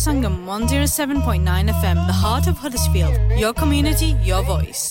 Sangam 0.00 0.46
107.9 0.46 1.44
FM, 1.44 2.06
the 2.06 2.12
heart 2.14 2.46
of 2.46 2.56
Huddersfield. 2.56 3.14
Your 3.38 3.52
community, 3.52 4.16
your 4.24 4.42
voice. 4.42 4.89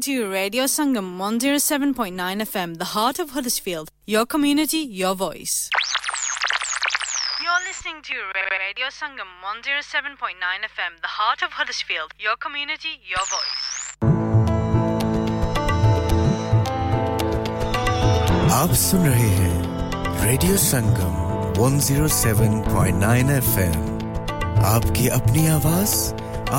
to 0.00 0.30
Radio 0.30 0.64
Sangam 0.64 1.18
107.9 1.18 2.16
FM, 2.16 2.78
the 2.78 2.84
heart 2.96 3.18
of 3.18 3.30
Huddersfield. 3.32 3.90
Your 4.06 4.24
community, 4.24 4.78
your 4.78 5.14
voice. 5.14 5.68
You're 7.42 7.62
listening 7.68 8.00
to 8.04 8.14
Radio 8.50 8.86
Sangam 8.86 9.28
107.9 9.44 10.16
FM, 10.72 10.92
the 11.02 11.08
heart 11.18 11.42
of 11.42 11.52
Huddersfield. 11.52 12.12
Your 12.18 12.36
community, 12.36 12.94
your 13.04 13.24
voice. 13.34 13.66
आप 18.60 18.72
सुन 18.86 19.06
रहे 19.06 19.28
हैं 19.40 20.24
radio 20.24 20.56
Sangam 20.56 21.14
107.9 21.60 23.30
FM 23.36 23.76
आपकी 24.72 25.08
अपनी 25.20 25.46
आवाज 25.58 25.92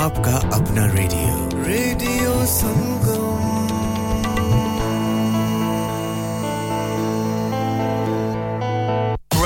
आपका 0.05 0.37
अपना 0.57 0.85
radio 0.93 1.63
radio 1.67 2.45
Sangam 2.53 2.90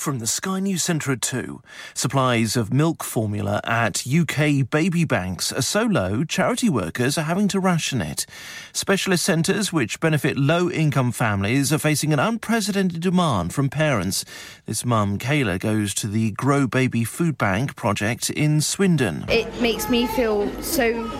From 0.00 0.18
the 0.18 0.26
Sky 0.26 0.60
News 0.60 0.82
Centre 0.82 1.12
at 1.12 1.20
2, 1.20 1.60
supplies 1.92 2.56
of 2.56 2.72
milk 2.72 3.04
formula 3.04 3.60
at 3.64 4.06
UK 4.06 4.70
baby 4.70 5.04
banks 5.04 5.52
are 5.52 5.60
so 5.60 5.82
low, 5.82 6.24
charity 6.24 6.70
workers 6.70 7.18
are 7.18 7.24
having 7.24 7.48
to 7.48 7.60
ration 7.60 8.00
it. 8.00 8.24
Specialist 8.72 9.22
centres 9.22 9.74
which 9.74 10.00
benefit 10.00 10.38
low 10.38 10.70
income 10.70 11.12
families 11.12 11.70
are 11.70 11.78
facing 11.78 12.14
an 12.14 12.18
unprecedented 12.18 13.02
demand 13.02 13.52
from 13.52 13.68
parents. 13.68 14.24
This 14.64 14.86
mum, 14.86 15.18
Kayla, 15.18 15.60
goes 15.60 15.92
to 15.96 16.06
the 16.06 16.30
Grow 16.30 16.66
Baby 16.66 17.04
Food 17.04 17.36
Bank 17.36 17.76
project 17.76 18.30
in 18.30 18.62
Swindon. 18.62 19.26
It 19.28 19.60
makes 19.60 19.90
me 19.90 20.06
feel 20.06 20.50
so 20.62 21.12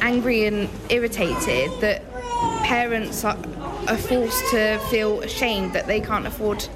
angry 0.00 0.46
and 0.46 0.70
irritated 0.88 1.78
that 1.82 2.10
parents 2.62 3.22
are, 3.22 3.36
are 3.86 3.98
forced 3.98 4.48
to 4.52 4.78
feel 4.88 5.20
ashamed 5.20 5.74
that 5.74 5.86
they 5.86 6.00
can't 6.00 6.26
afford 6.26 6.66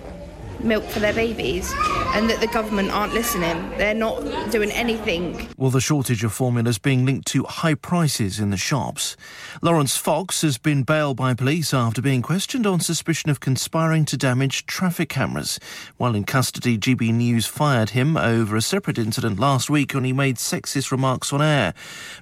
milk 0.61 0.85
for 0.85 1.01
their 1.01 1.13
babies 1.13 1.73
and 2.15 2.29
that 2.31 2.41
the 2.41 2.47
government 2.47 2.91
aren't 2.91 3.13
listening. 3.13 3.71
They're 3.79 3.95
not 3.95 4.51
doing 4.51 4.71
anything. 4.71 5.49
Well, 5.57 5.71
the 5.71 5.81
shortage 5.81 6.25
of 6.25 6.33
formula 6.33 6.69
is 6.71 6.79
being 6.79 7.05
linked 7.05 7.29
to 7.29 7.45
high 7.45 7.75
prices 7.75 8.41
in 8.41 8.51
the 8.51 8.57
shops. 8.57 9.17
Laurence 9.63 9.97
Fox 9.97 10.43
has 10.43 10.59
been 10.59 10.83
bailed 10.83 11.17
by 11.17 11.35
police 11.35 11.75
after 11.75 12.01
being 12.01 12.23
questioned 12.23 12.67
on 12.67 12.81
suspicion 12.81 13.31
of 13.31 13.41
conspiring 13.41 14.05
to 14.07 14.17
damage 14.17 14.67
traffic 14.67 15.11
cameras. 15.11 15.61
While 15.97 16.15
in 16.15 16.25
custody, 16.25 16.79
GB 16.79 17.13
News 17.13 17.47
fired 17.47 17.91
him 17.91 18.17
over 18.17 18.57
a 18.57 18.63
separate 18.63 18.99
incident 18.99 19.39
last 19.39 19.69
week 19.69 19.95
when 19.95 20.05
he 20.05 20.13
made 20.13 20.37
sexist 20.37 20.91
remarks 20.91 21.33
on 21.33 21.43
air. 21.43 21.75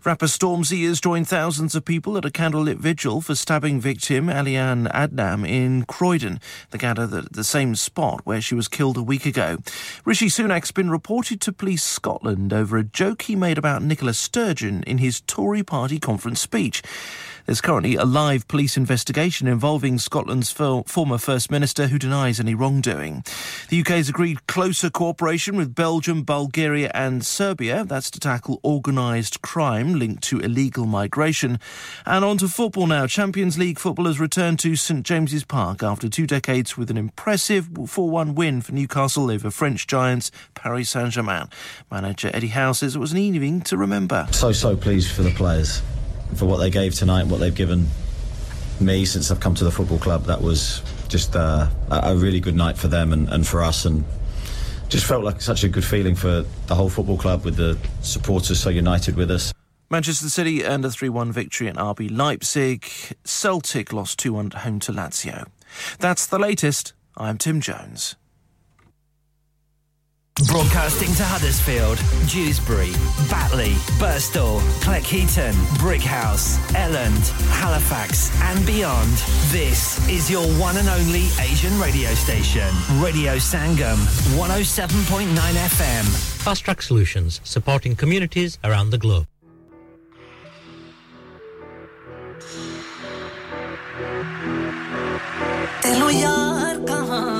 Rapper 0.04 0.26
Stormzy 0.26 0.86
has 0.86 1.00
joined 1.00 1.28
thousands 1.28 1.74
of 1.74 1.84
people 1.84 2.16
at 2.16 2.24
a 2.24 2.30
candlelit 2.30 2.76
vigil 2.76 3.20
for 3.20 3.34
stabbing 3.34 3.80
victim 3.80 4.26
Elianne 4.26 4.90
Andam 4.92 5.48
in 5.48 5.84
Croydon, 5.84 6.40
the 6.70 6.78
gathered 6.78 7.14
at 7.14 7.32
the 7.32 7.44
same 7.44 7.74
spot 7.74 8.25
where 8.26 8.40
she 8.40 8.56
was 8.56 8.66
killed 8.66 8.96
a 8.96 9.02
week 9.02 9.24
ago. 9.24 9.58
Rishi 10.04 10.26
Sunak's 10.26 10.72
been 10.72 10.90
reported 10.90 11.40
to 11.42 11.52
police 11.52 11.84
Scotland 11.84 12.52
over 12.52 12.76
a 12.76 12.82
joke 12.82 13.22
he 13.22 13.36
made 13.36 13.56
about 13.56 13.82
Nicola 13.82 14.14
Sturgeon 14.14 14.82
in 14.82 14.98
his 14.98 15.20
Tory 15.20 15.62
party 15.62 16.00
conference 16.00 16.40
speech. 16.40 16.82
There's 17.46 17.60
currently 17.60 17.94
a 17.94 18.04
live 18.04 18.48
police 18.48 18.76
investigation 18.76 19.46
involving 19.46 19.98
Scotland's 19.98 20.50
fo- 20.50 20.82
former 20.82 21.16
First 21.16 21.50
Minister 21.50 21.86
who 21.86 21.98
denies 21.98 22.40
any 22.40 22.54
wrongdoing. 22.54 23.24
The 23.68 23.80
UK 23.80 23.88
has 23.88 24.08
agreed 24.08 24.46
closer 24.48 24.90
cooperation 24.90 25.56
with 25.56 25.74
Belgium, 25.74 26.24
Bulgaria, 26.24 26.90
and 26.92 27.24
Serbia. 27.24 27.84
That's 27.84 28.10
to 28.10 28.20
tackle 28.20 28.60
organised 28.64 29.42
crime 29.42 29.94
linked 29.94 30.24
to 30.24 30.40
illegal 30.40 30.86
migration. 30.86 31.60
And 32.04 32.24
on 32.24 32.38
to 32.38 32.48
football 32.48 32.88
now. 32.88 33.06
Champions 33.06 33.56
League 33.56 33.78
footballers 33.78 34.18
returned 34.18 34.58
to 34.60 34.74
St 34.74 35.04
James's 35.04 35.44
Park 35.44 35.84
after 35.84 36.08
two 36.08 36.26
decades 36.26 36.76
with 36.76 36.90
an 36.90 36.96
impressive 36.96 37.68
4 37.86 38.10
1 38.10 38.34
win 38.34 38.60
for 38.60 38.72
Newcastle 38.72 39.30
over 39.30 39.50
French 39.50 39.86
giants 39.86 40.32
Paris 40.54 40.90
Saint 40.90 41.12
Germain. 41.12 41.46
Manager 41.92 42.30
Eddie 42.34 42.48
Howe 42.48 42.72
says 42.72 42.96
it 42.96 42.98
was 42.98 43.12
an 43.12 43.18
evening 43.18 43.60
to 43.62 43.76
remember. 43.76 44.26
So, 44.32 44.50
so 44.52 44.76
pleased 44.76 45.12
for 45.12 45.22
the 45.22 45.30
players, 45.30 45.80
for 46.34 46.46
what 46.46 46.58
they 46.58 46.70
gave 46.70 46.94
tonight, 46.94 47.26
what 47.26 47.40
they've 47.40 47.54
given 47.54 47.86
me 48.80 49.04
since 49.04 49.30
I've 49.30 49.40
come 49.40 49.54
to 49.54 49.64
the 49.64 49.70
football 49.70 49.98
club. 49.98 50.24
That 50.24 50.42
was 50.42 50.82
just 51.08 51.36
uh, 51.36 51.68
a 51.90 52.16
really 52.16 52.40
good 52.40 52.56
night 52.56 52.76
for 52.76 52.88
them 52.88 53.12
and, 53.12 53.28
and 53.28 53.46
for 53.46 53.62
us. 53.62 53.84
And 53.84 54.04
just 54.88 55.06
felt 55.06 55.24
like 55.24 55.40
such 55.40 55.64
a 55.64 55.68
good 55.68 55.84
feeling 55.84 56.14
for 56.14 56.44
the 56.66 56.74
whole 56.74 56.88
football 56.88 57.18
club 57.18 57.44
with 57.44 57.56
the 57.56 57.78
supporters 58.02 58.60
so 58.60 58.70
united 58.70 59.16
with 59.16 59.30
us. 59.30 59.52
Manchester 59.90 60.28
City 60.28 60.64
earned 60.64 60.84
a 60.84 60.90
3 60.90 61.08
1 61.08 61.32
victory 61.32 61.68
at 61.68 61.76
RB 61.76 62.10
Leipzig. 62.10 62.86
Celtic 63.24 63.92
lost 63.92 64.18
2 64.18 64.32
1 64.32 64.46
at 64.46 64.54
home 64.62 64.80
to 64.80 64.92
Lazio. 64.92 65.46
That's 65.98 66.26
the 66.26 66.38
latest. 66.38 66.92
I'm 67.16 67.38
Tim 67.38 67.60
Jones. 67.60 68.16
Broadcasting 70.44 71.14
to 71.14 71.24
Huddersfield, 71.24 71.96
Dewsbury, 72.28 72.92
Batley, 73.30 73.72
Birstall, 73.98 74.60
Cleckheaton, 74.84 75.54
Brighouse, 75.78 76.58
Elland, 76.74 77.30
Halifax, 77.48 78.30
and 78.42 78.66
beyond. 78.66 79.10
This 79.48 80.06
is 80.10 80.30
your 80.30 80.46
one 80.60 80.76
and 80.76 80.90
only 80.90 81.28
Asian 81.40 81.72
radio 81.80 82.10
station, 82.12 82.68
Radio 83.00 83.36
Sangam, 83.36 83.96
107.9 84.36 85.26
FM. 85.34 86.04
Fast 86.44 86.64
Track 86.66 86.82
Solutions, 86.82 87.40
supporting 87.42 87.96
communities 87.96 88.58
around 88.62 88.90
the 88.90 88.98
globe. 88.98 89.26
तेनू 95.82 96.08
यार 96.10 96.76
कहाँ 96.88 97.35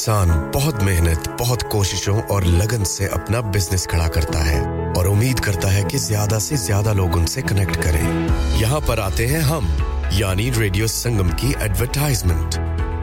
इंसान 0.00 0.30
बहुत 0.54 0.82
मेहनत, 0.82 1.28
बहुत 1.38 1.62
कोशिशों 1.72 2.20
और 2.34 2.44
लगन 2.44 2.84
से 2.84 3.06
अपना 3.06 3.40
बिज़नेस 3.52 3.86
खड़ा 3.86 4.06
करता 4.08 4.38
है 4.44 4.60
और 4.98 5.06
उम्मीद 5.06 5.40
करता 5.44 5.68
है 5.70 5.82
कि 5.84 5.98
ज़्यादा 5.98 6.38
से 6.38 6.56
ज़्यादा 6.56 6.92
लोग 6.92 7.16
उनसे 7.16 7.42
कनेक्ट 7.42 7.76
करें। 7.76 8.60
यहाँ 8.60 8.80
पर 8.88 9.00
आते 9.00 9.26
हैं 9.26 9.40
हम, 9.40 9.68
यानी 10.12 10.48
रेडियो 10.50 10.86
संगम 10.86 11.30
की 11.42 11.52
एडवर्टाइजमेंट 11.64 12.54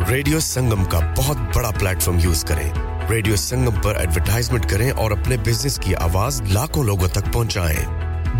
रेडियो 0.10 0.40
संगम 0.40 0.84
का 0.86 1.00
बहुत 1.14 1.38
बड़ा 1.56 1.72
प्लेटफॉर्म 1.78 2.20
यूज़ 2.20 2.44
करें। 2.46 2.72
रेडियो 3.10 3.36
संगम 3.38 3.78
पर 3.82 4.02
एडवर्टाइजमेंट 4.02 4.66
करें 4.72 4.90
और 4.94 5.12
अपने 5.20 5.38
बिज़नेस 5.50 5.78
की 5.86 5.94
आवाज़ 6.08 6.42
लाखों 6.54 6.86
लोगों 6.86 7.10
तक 7.10 7.32
पहुंचाएँ। 7.34 7.86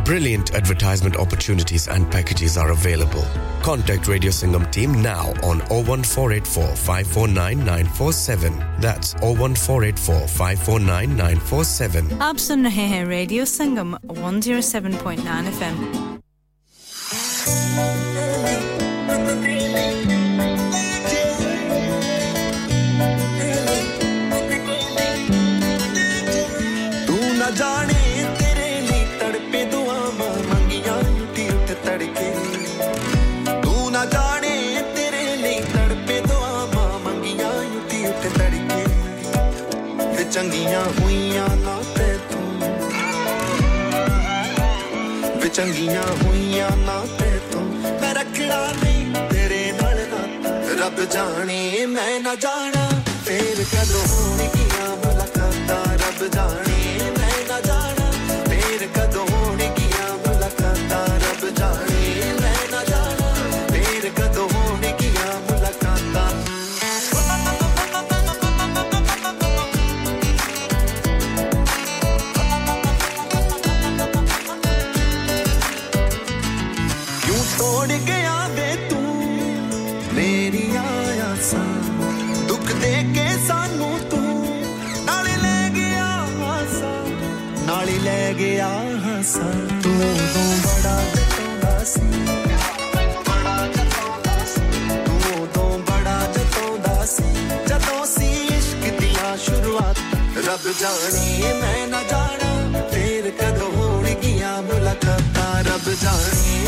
Brilliant 0.08 0.56
advertisement 0.58 1.22
opportunities 1.22 1.88
and 1.90 2.12
packages 2.12 2.58
are 2.58 2.72
available. 2.72 3.47
Contact 3.64 4.08
Radio 4.08 4.32
Sangam 4.32 4.72
team 4.72 5.02
now 5.02 5.34
on 5.44 5.60
01484 5.70 6.76
549947. 6.76 8.54
That's 8.80 9.14
01484 9.22 10.28
549947. 10.28 12.08
947. 12.08 12.22
आप 12.22 12.38
सुन 12.38 12.66
107.9 14.08 15.52
FM. 15.60 16.07
ਚੰਗੀਆਂ 40.38 40.86
ਹੋਈਆਂ 40.86 41.56
ਨਾ 41.56 41.84
ਤੇ 41.96 42.20
ਤੂੰ। 42.32 42.62
ਵੇ 45.42 45.50
ਚੰਗੀਆਂ 45.50 46.04
ਹੋਈਆਂ 46.24 46.78
ਨਾ 46.78 47.06
ਤੇ 47.20 47.40
ਤੂੰ। 47.52 47.64
ਮੈਂ 48.02 48.16
ਰੱਖਣਾ 48.16 48.74
ਨਹੀਂ 48.84 49.16
ਤੇਰੇ 49.30 49.74
ਨਾਲ 49.82 49.96
ਨਾ। 49.96 50.86
ਰੱਬ 50.86 51.06
ਜਾਣੇ, 51.12 51.86
ਮੈਂ 51.86 52.20
ਨਾ 52.20 52.36
ਜਾਣਾ। 52.36 52.90
ਫੇਰ 53.26 53.66
ਕਦੋਂ 53.74 54.08
ਹੋਣਗੀਆਂ 54.08 54.90
ਮੁਲਾਕਾਤਾਂ? 54.90 55.94
ਰੱਬ 55.94 56.28
ਜਾਣੇ, 56.28 57.12
ਮੈਂ 57.20 57.48
ਨਾ 57.48 57.62
ਜਾਣਾ। 57.62 58.12
ਫੇਰ 58.50 58.88
ਕਦੋਂ 58.96 59.28
ਹੋਣਗੀਆਂ 59.32 59.77
मैं 89.98 90.14
तू 95.06 95.46
तो 95.56 95.64
बड़ा 95.90 96.18
जतोंदा 96.36 96.96
सी 97.06 97.30
शुरुआत 99.46 99.98
रब 100.48 100.64
जाने 100.82 101.54
मैं 101.62 101.82
न 101.88 102.04
जाना 102.12 102.82
फिर 102.92 103.30
कदों 103.42 103.72
होड़ 103.76 104.08
गिया 104.22 104.54
मुलाकात, 104.62 105.38
रब 105.68 105.86
जाने 106.04 106.67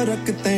but 0.00 0.08
I 0.08 0.16
could 0.24 0.38
think 0.40 0.49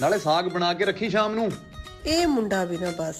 ਨਾਲੇ 0.00 0.18
ਸਾਗ 0.18 0.44
ਬਣਾ 0.44 0.74
ਕੇ 0.74 0.84
ਰੱਖੀ 0.84 1.10
ਸ਼ਾਮ 1.10 1.34
ਨੂੰ। 1.34 1.50
ਇਹ 2.06 2.26
ਮੁੰਡਾ 2.26 2.64
ਵੀ 2.64 2.78
ਨਾ 2.78 2.90
ਬਸ। 2.98 3.16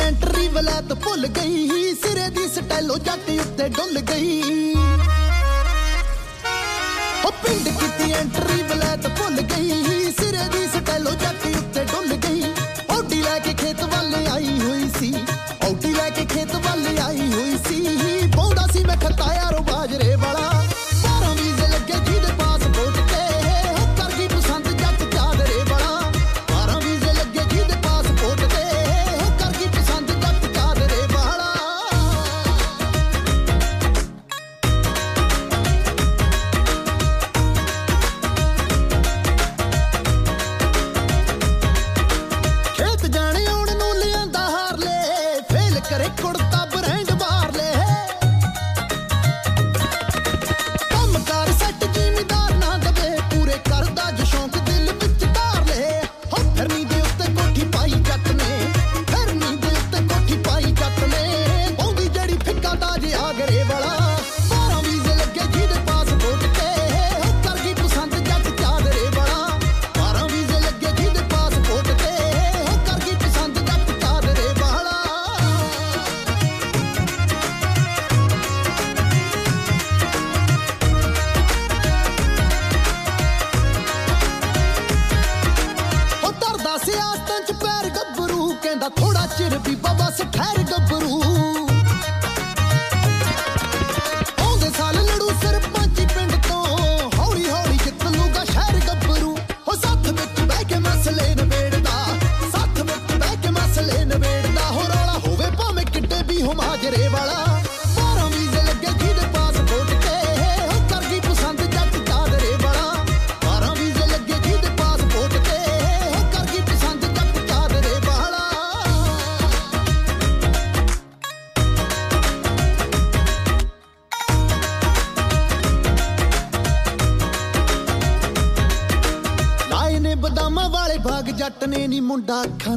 ਐਂਟਰੀ 0.00 0.48
ਵਲੈਤ 0.48 0.92
ਭੁੱਲ 0.92 1.26
ਗਈ 1.26 1.94
ਸਿਰੇ 1.94 2.28
ਦੀ 2.30 2.48
ਸਟੈਲੋ 2.48 2.98
ਜੱਟ 2.98 3.30
ਉੱਤੇ 3.30 3.68
ਡੁੱਲ 3.68 4.00
ਗਈ। 4.00 4.74
ਉਹ 7.24 7.32
ਪਿੰਡ 7.32 7.68
ਕੀਤੀ 7.68 8.12
ਐਂਟਰੀ 8.12 8.62
ਵਲੈਤ 8.62 9.06
ਭੁੱਲ 9.06 9.40
ਗਈ 9.40 10.12
ਸਿਰੇ 10.20 10.48
ਦੀ 10.52 10.66
ਸਟੈਲੋ 10.66 11.10
ਜੱਟ 11.10 11.46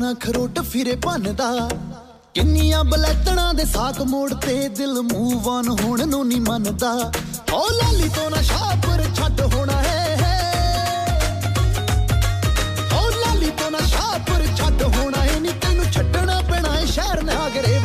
ਮੁੰਡਾ 0.08 0.20
ਅੱਖਾਂ 0.20 0.34
ਨਾਲ 0.34 0.44
ਖਰੋਟ 0.48 0.60
ਫਿਰੇ 0.72 0.96
ਭੰਨਦਾ 0.96 1.70
ਕਿੰਨੀਆਂ 2.34 2.84
ਬਲੈਤਣਾ 2.84 3.54
ਦੇ 3.54 3.66
ਸਾਕ 3.66 4.02
ਮੋੜ 4.02 4.34
ਤੇ 4.34 4.70
ਦਿਲ 4.70 5.02
ਮੂਵ 5.02 5.48
ਔਨ 5.48 5.68
ਹੋਣ 5.70 6.08
ਨੂੰ 6.08 6.28
ਨਹੀਂ 6.28 6.42
ਮੰਨਦਾ। 6.42 7.12
ਓ 7.54 7.70
ਲਾਲੀ 7.70 8.10
ਤੋਂ 8.10 8.30
ਨਾ 8.32 8.42
ਸ਼ਾਪਰ 8.42 9.04
ਛੱਡ 9.16 9.42
ਹੋਣਾ 9.42 9.82
ਹੈ। 9.82 10.18
ਓ 12.96 13.10
ਲਾਲੀ 13.10 13.50
ਤੋਂ 13.50 13.72
ਨਾ 13.72 13.80
ਸ਼ਾਪਰ 13.88 14.46
ਛੱਡ 14.58 14.84
ਹੋਣਾ 14.84 15.24
ਹੈ। 15.24 15.40
ਨੀ 15.40 15.50
ਤੈਨੂੰ 15.62 15.86
ਛੱਡਣਾ 15.86 16.42
ਪੈਣਾ 16.42 16.76
ਹੈ 16.76 16.86
ਸ਼ਹਿਰ 16.86 17.24
ਨਾਗਰੇ 17.24 17.80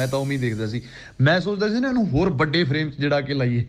ਮੈਂ 0.00 0.06
ਤਾਂ 0.06 0.18
ਉਮੀਦ 0.18 0.40
ਦੇਖਦਾ 0.40 0.66
ਸੀ 0.66 0.82
ਮੈਂ 1.20 1.40
ਸੋਚਦਾ 1.40 1.68
ਸੀ 1.68 1.80
ਨਾ 1.80 1.88
ਇਹਨੂੰ 1.88 2.06
ਹੋਰ 2.10 2.30
ਵੱਡੇ 2.34 2.64
ਫਰੇਮ 2.64 2.90
'ਚ 2.90 3.00
ਜੜਾ 3.00 3.20
ਕੇ 3.20 3.34
ਲਾਈਏ 3.34 3.64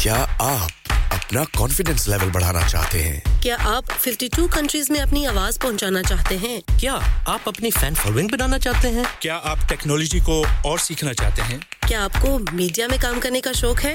क्या 0.00 0.18
आप 0.42 0.70
अपना 1.12 1.42
कॉन्फिडेंस 1.54 2.06
लेवल 2.08 2.30
बढ़ाना 2.30 2.60
चाहते 2.64 3.00
हैं 3.00 3.40
क्या 3.42 3.56
आप 3.70 3.90
52 3.98 4.46
कंट्रीज 4.50 4.90
में 4.90 4.98
अपनी 5.00 5.24
आवाज 5.26 5.58
पहुंचाना 5.58 6.02
चाहते 6.04 6.36
हैं 6.38 6.54
क्या 6.74 6.94
आप 7.28 7.48
अपनी 7.48 7.70
फैन 7.72 7.94
फॉलोइंग 7.96 8.30
बनाना 8.30 8.58
चाहते 8.60 8.88
हैं 8.90 9.04
क्या 9.20 9.36
आप 9.50 9.66
टेक्नोलॉजी 9.68 10.20
को 10.22 10.40
और 10.64 10.78
सीखना 10.80 11.12
चाहते 11.14 11.42
हैं 11.44 11.60
क्या 11.86 12.00
आपको 12.02 12.38
मीडिया 12.38 12.88
में 12.88 12.98
काम 13.00 13.20
करने 13.20 13.40
का 13.40 13.52
शौक 13.54 13.78
है 13.82 13.94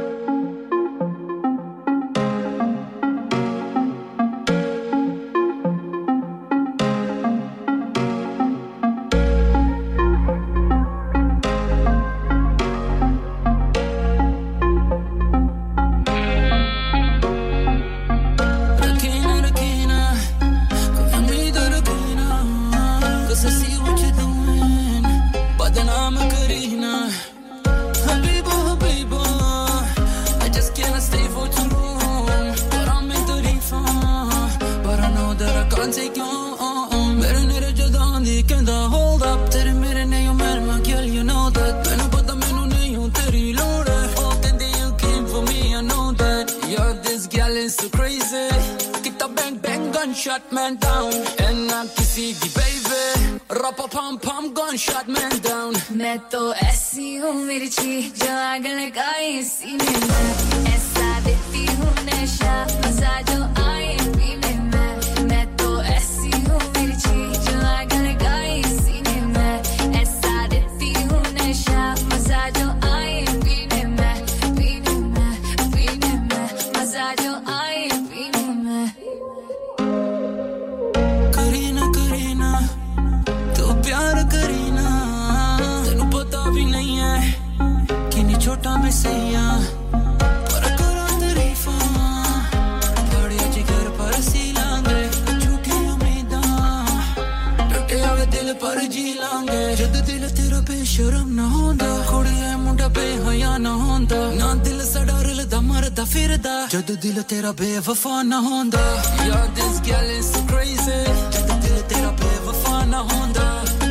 ਹੁੰਦਾ 104.11 104.31
ਨਾ 104.35 104.53
ਦਿਲ 104.63 104.83
ਸੜਾ 104.85 105.21
ਰਲ 105.21 105.43
ਦਾ 105.49 105.59
ਮਰਦਾ 105.61 106.03
ਫਿਰਦਾ 106.03 106.67
ਜਦੋਂ 106.71 106.95
ਦਿਲ 106.95 107.21
ਤੇਰਾ 107.21 107.51
ਬੇਵਫਾ 107.51 108.21
ਨਾ 108.23 108.39
ਹੁੰਦਾ 108.39 108.79
ਯਾਰ 109.27 109.47
ਦਿਸ 109.55 109.79
ਗੱਲ 109.89 110.09
ਇਸ 110.11 110.31
ਕ੍ਰੇਜ਼ੀ 110.49 111.03
ਜਦੋਂ 111.31 111.59
ਦਿਲ 111.61 111.81
ਤੇਰਾ 111.89 112.11
ਬੇਵਫਾ 112.21 112.83
ਨਾ 112.85 113.01
ਹੁੰਦਾ 113.03 113.45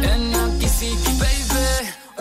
ਐਨਾ 0.05 0.47
ਕਿਸੇ 0.61 0.91
ਕੀ 0.97 1.19
ਬੇਬੀ 1.21 1.39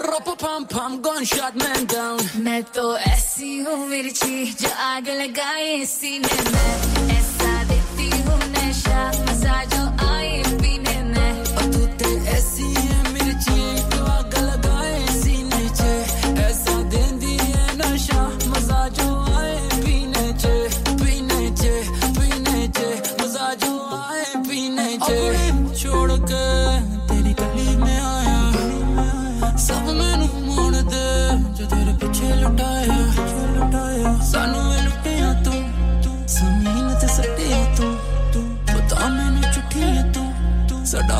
रोपो 0.02 0.34
ਪੰਪ 0.42 0.74
पम 0.74 0.94
गन 1.06 1.26
शॉट 1.30 1.56
मैन 1.62 1.86
डाउन 1.92 2.20
मैं 2.44 2.62
तो 2.76 2.84
ऐसी 3.08 3.50
हूँ 3.60 3.76
मिर्ची 3.88 4.36
जो 4.62 4.70
आग 4.86 5.10
लगाए 5.20 5.74
सीने 5.92 6.38
में 6.48 7.12
ऐसा 7.16 7.52
देती 7.72 8.10
हूँ 8.28 8.40
नशा 8.54 9.04
मज़ा 9.20 9.58
जो 9.74 9.82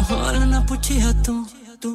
हार 0.10 0.36
ना 0.52 0.60
पुछिया 0.70 1.12
तू 1.26 1.34
तू। 1.84 1.92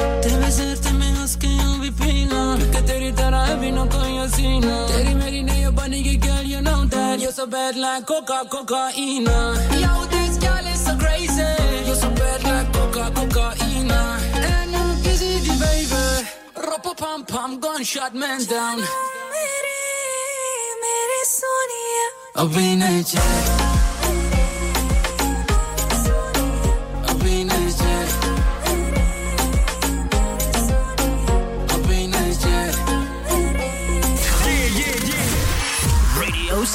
तेरे 0.00 0.50
सिर 0.56 0.76
ते 0.84 0.90
मैं 0.98 1.12
हंस 1.16 1.34
के 1.36 1.48
हूं 1.48 1.78
भी 1.80 1.90
पीना। 2.00 2.40
कि 2.72 2.80
तेरी 2.88 3.10
तरह 3.18 3.40
है 3.48 3.54
भी 3.60 3.70
ना 3.76 3.84
कोई 3.92 4.16
हसीना। 4.18 4.76
तेरी 4.88 5.14
मेरी 5.14 5.42
नहीं 5.48 5.66
बनेगी 5.76 6.16
girl 6.24 6.44
you 6.52 6.60
know 6.66 6.80
that 6.94 7.20
you're 7.20 7.32
so 7.32 7.46
bad 7.46 7.76
like 7.76 8.06
coca 8.08 8.40
cocaina 8.52 9.36
yo 9.82 9.92
this 10.14 10.38
girl 10.44 10.66
is 10.72 10.80
so 10.86 10.96
crazy 11.02 11.50
you're 11.86 12.00
so 12.00 12.10
bad 12.20 12.40
like 12.48 12.72
coca 12.72 13.04
cocaina 13.18 14.00
and 14.48 14.72
you 14.72 14.84
busy 15.04 15.32
the 15.46 15.54
baby 15.62 16.02
rop 16.68 16.90
pam 17.04 17.24
pam 17.32 17.60
gunshot 17.66 18.20
man 18.24 18.44
down 18.56 18.84
मेरी 19.32 19.78
मेरी 20.84 21.22
सोनिया 21.36 22.06
अभी 22.44 23.67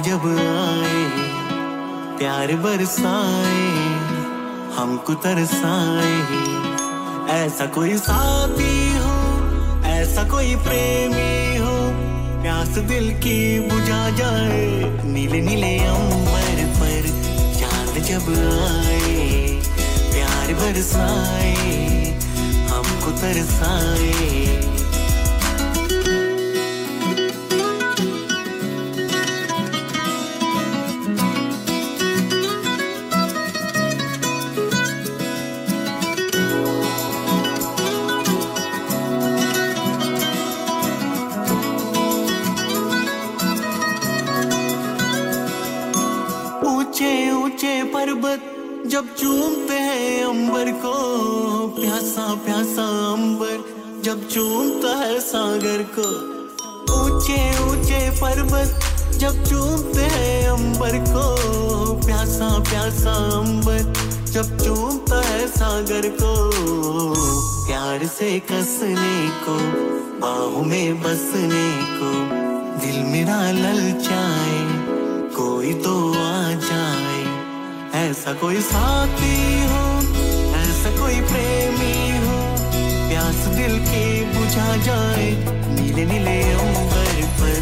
जब 0.00 0.22
आए, 0.26 1.04
प्यार 2.18 2.52
बरसाए, 2.56 3.66
हमको 4.76 5.14
तरसाए। 5.14 6.14
ऐसा 7.30 7.66
कोई 7.66 7.96
साथी 7.96 8.76
हो, 8.98 9.14
ऐसा 9.86 10.24
कोई 10.24 10.56
प्रेमी 10.56 11.56
हो, 11.56 11.76
प्यास 12.42 12.68
दिल 12.68 13.10
की 13.18 13.38
बुझा 13.60 14.10
जाए, 14.10 14.66
नीले 15.04 15.40
नीले 15.40 15.76
अंबर 15.78 16.64
पर 16.80 17.08
चाँद 17.60 18.02
जब 18.04 18.30
आए, 18.60 19.62
प्यार 20.12 20.54
बरसाए, 20.54 21.54
हमको 22.70 23.10
तरसाए। 23.10 24.79
पर्वत 48.20 48.86
जब 48.86 49.14
चूमते 49.14 49.74
हैं 49.74 50.24
अंबर 50.24 50.70
को, 50.72 50.92
प्यासा 51.68 52.34
प्यासा 52.34 53.12
अंबर। 53.12 54.02
जब 54.04 54.28
चूमता 54.28 54.96
है 54.96 55.20
सागर 55.20 55.82
को, 55.98 56.08
ऊँचे 56.94 57.38
ऊँचे 57.64 58.10
पर्वत 58.10 58.80
जब 59.18 59.44
चूमते 59.44 60.02
हैं 60.02 60.48
अंबर 60.48 60.98
को, 60.98 61.26
प्यासा 62.06 62.48
प्यासा 62.58 63.14
अंबर। 63.38 63.92
जब 64.32 64.58
चूमता 64.64 65.20
है 65.26 65.46
सागर 65.48 66.08
को, 66.08 66.34
प्यार 67.66 68.06
से 68.06 68.38
कसने 68.40 69.28
को, 69.46 69.56
बाहों 70.20 70.64
में 70.64 71.02
बसने 71.02 71.68
को, 71.98 72.12
दिल 72.80 73.02
मेरा 73.02 73.40
ललचाए, 73.52 74.60
कोई 75.36 75.74
तो 75.74 76.12
आ 76.12 76.40
ऐसा 78.00 78.32
कोई 78.32 78.60
साथी 78.60 79.38
हो, 79.68 79.80
ऐसा 80.56 80.90
कोई 81.00 81.20
प्रेमी 81.20 81.96
हो। 82.22 82.36
प्यास 83.08 83.40
दिल 83.56 83.78
के 83.88 84.04
बुझा 84.34 84.76
जाए, 84.76 85.26
नीले 85.74 86.04
नीले 86.04 86.38
अंबर 86.52 87.22
पर 87.40 87.60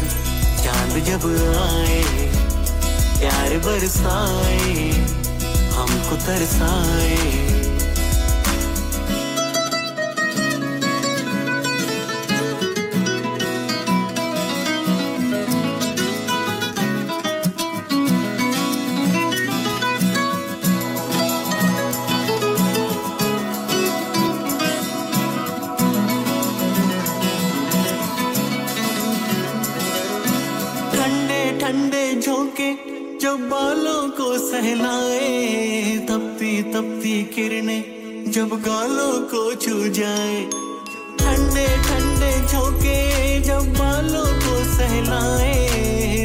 चाँद 0.63 1.03
जब 1.03 1.25
आए, 1.59 2.01
प्यार 3.19 3.57
बरसाए, 3.59 4.89
हमको 5.75 6.15
तरसाए। 6.25 7.58
बालों 33.39 34.09
को 34.09 34.37
सहलाए, 34.37 35.97
तपती 36.09 36.51
तपती 36.63 37.23
किरणें 37.23 38.31
जब 38.31 38.49
गालों 38.49 39.13
को 39.27 39.55
छू 39.55 39.89
जाए। 39.89 40.43
ठंडे 41.19 41.65
ठंडे 41.85 42.31
झोंके 42.47 42.97
जब 43.41 43.73
बालों 43.73 44.25
को 44.25 44.55
सहलाए, 44.73 45.55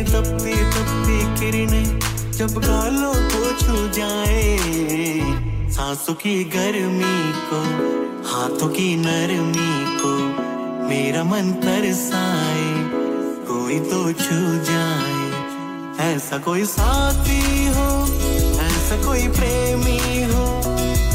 तपती 0.09 0.55
तपती 0.75 1.19
किरणें 1.41 1.99
जब 2.31 2.59
गालों 2.59 3.15
को 3.15 3.53
छू 3.59 3.89
जाए। 3.89 4.59
सांसों 5.71 6.15
की 6.15 6.45
गर्मी 6.45 7.33
को, 7.51 7.63
हाथों 8.29 8.69
की 8.69 8.97
नरमी 8.97 9.73
को 10.03 10.15
मेरा 10.89 11.25
मन 11.25 11.53
तरसाए, 11.53 12.69
कोई 13.49 13.79
तो 13.81 14.13
छू 14.13 14.41
जाए। 14.73 15.14
ऐसा 16.01 16.39
कोई 16.39 16.65
साथी 16.65 17.67
हो, 17.67 17.89
ऐसा 18.61 18.97
कोई 19.07 19.29
प्रेमी 19.29 20.23
हो, 20.23 20.45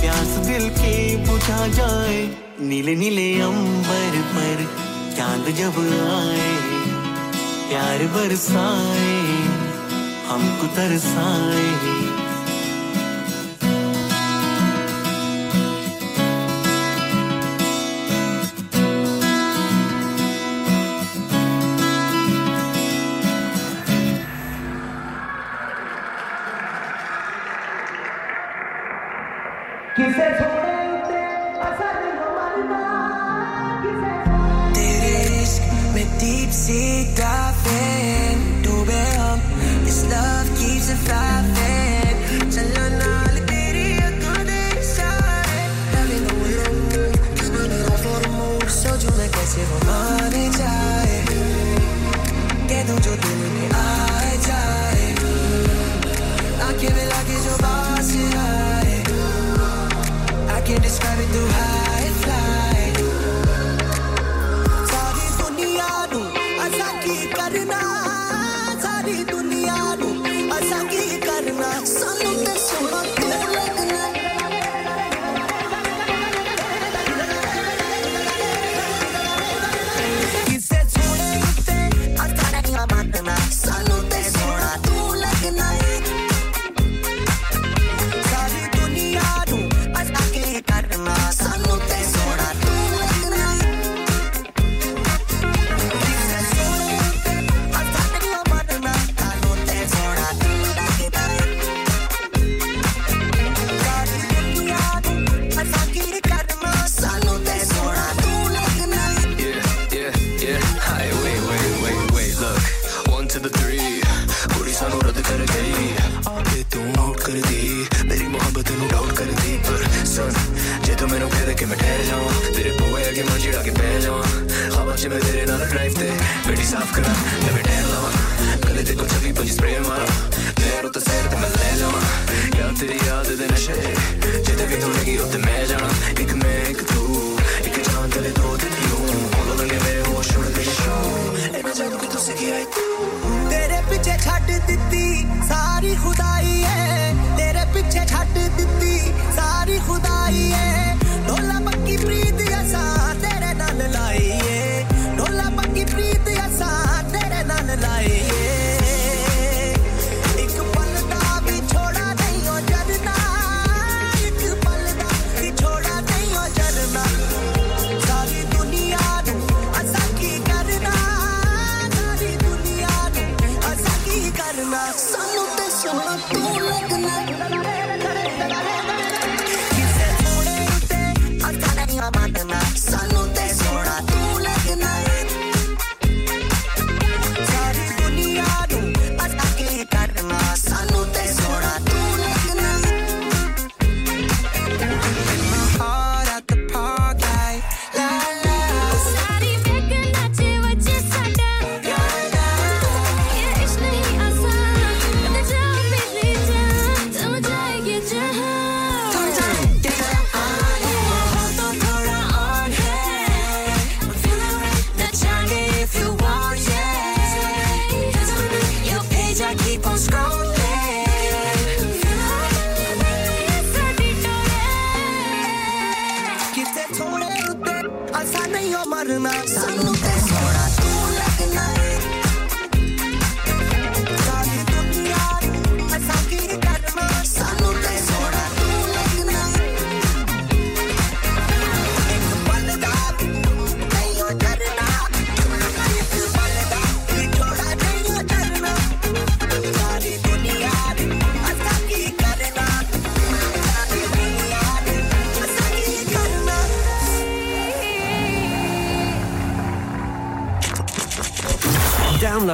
प्यास 0.02 0.28
दिल 0.48 0.70
के 0.70 0.94
बुझा 1.26 1.68
जाए, 1.68 2.20
नीले 2.62 2.96
नीले 2.96 3.42
अंबर 3.42 4.22
पर 4.36 4.66
चाँद 5.18 5.56
जब 5.56 5.80
आए, 6.10 6.52
प्यार 7.70 8.08
बरसाए, 8.08 9.18
हमको 10.30 10.68
तरसाए। 10.68 12.09
said 30.14 30.49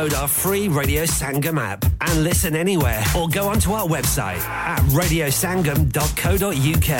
Download 0.05 0.21
our 0.21 0.27
free 0.27 0.67
Radio 0.67 1.03
Sangam 1.05 1.57
app 1.59 1.83
and 2.01 2.23
listen 2.23 2.55
anywhere 2.55 3.03
or 3.17 3.27
go 3.27 3.47
onto 3.47 3.71
our 3.71 3.87
website 3.87 4.43
at 4.73 4.79
radiosangam.co.uk. 4.99 6.91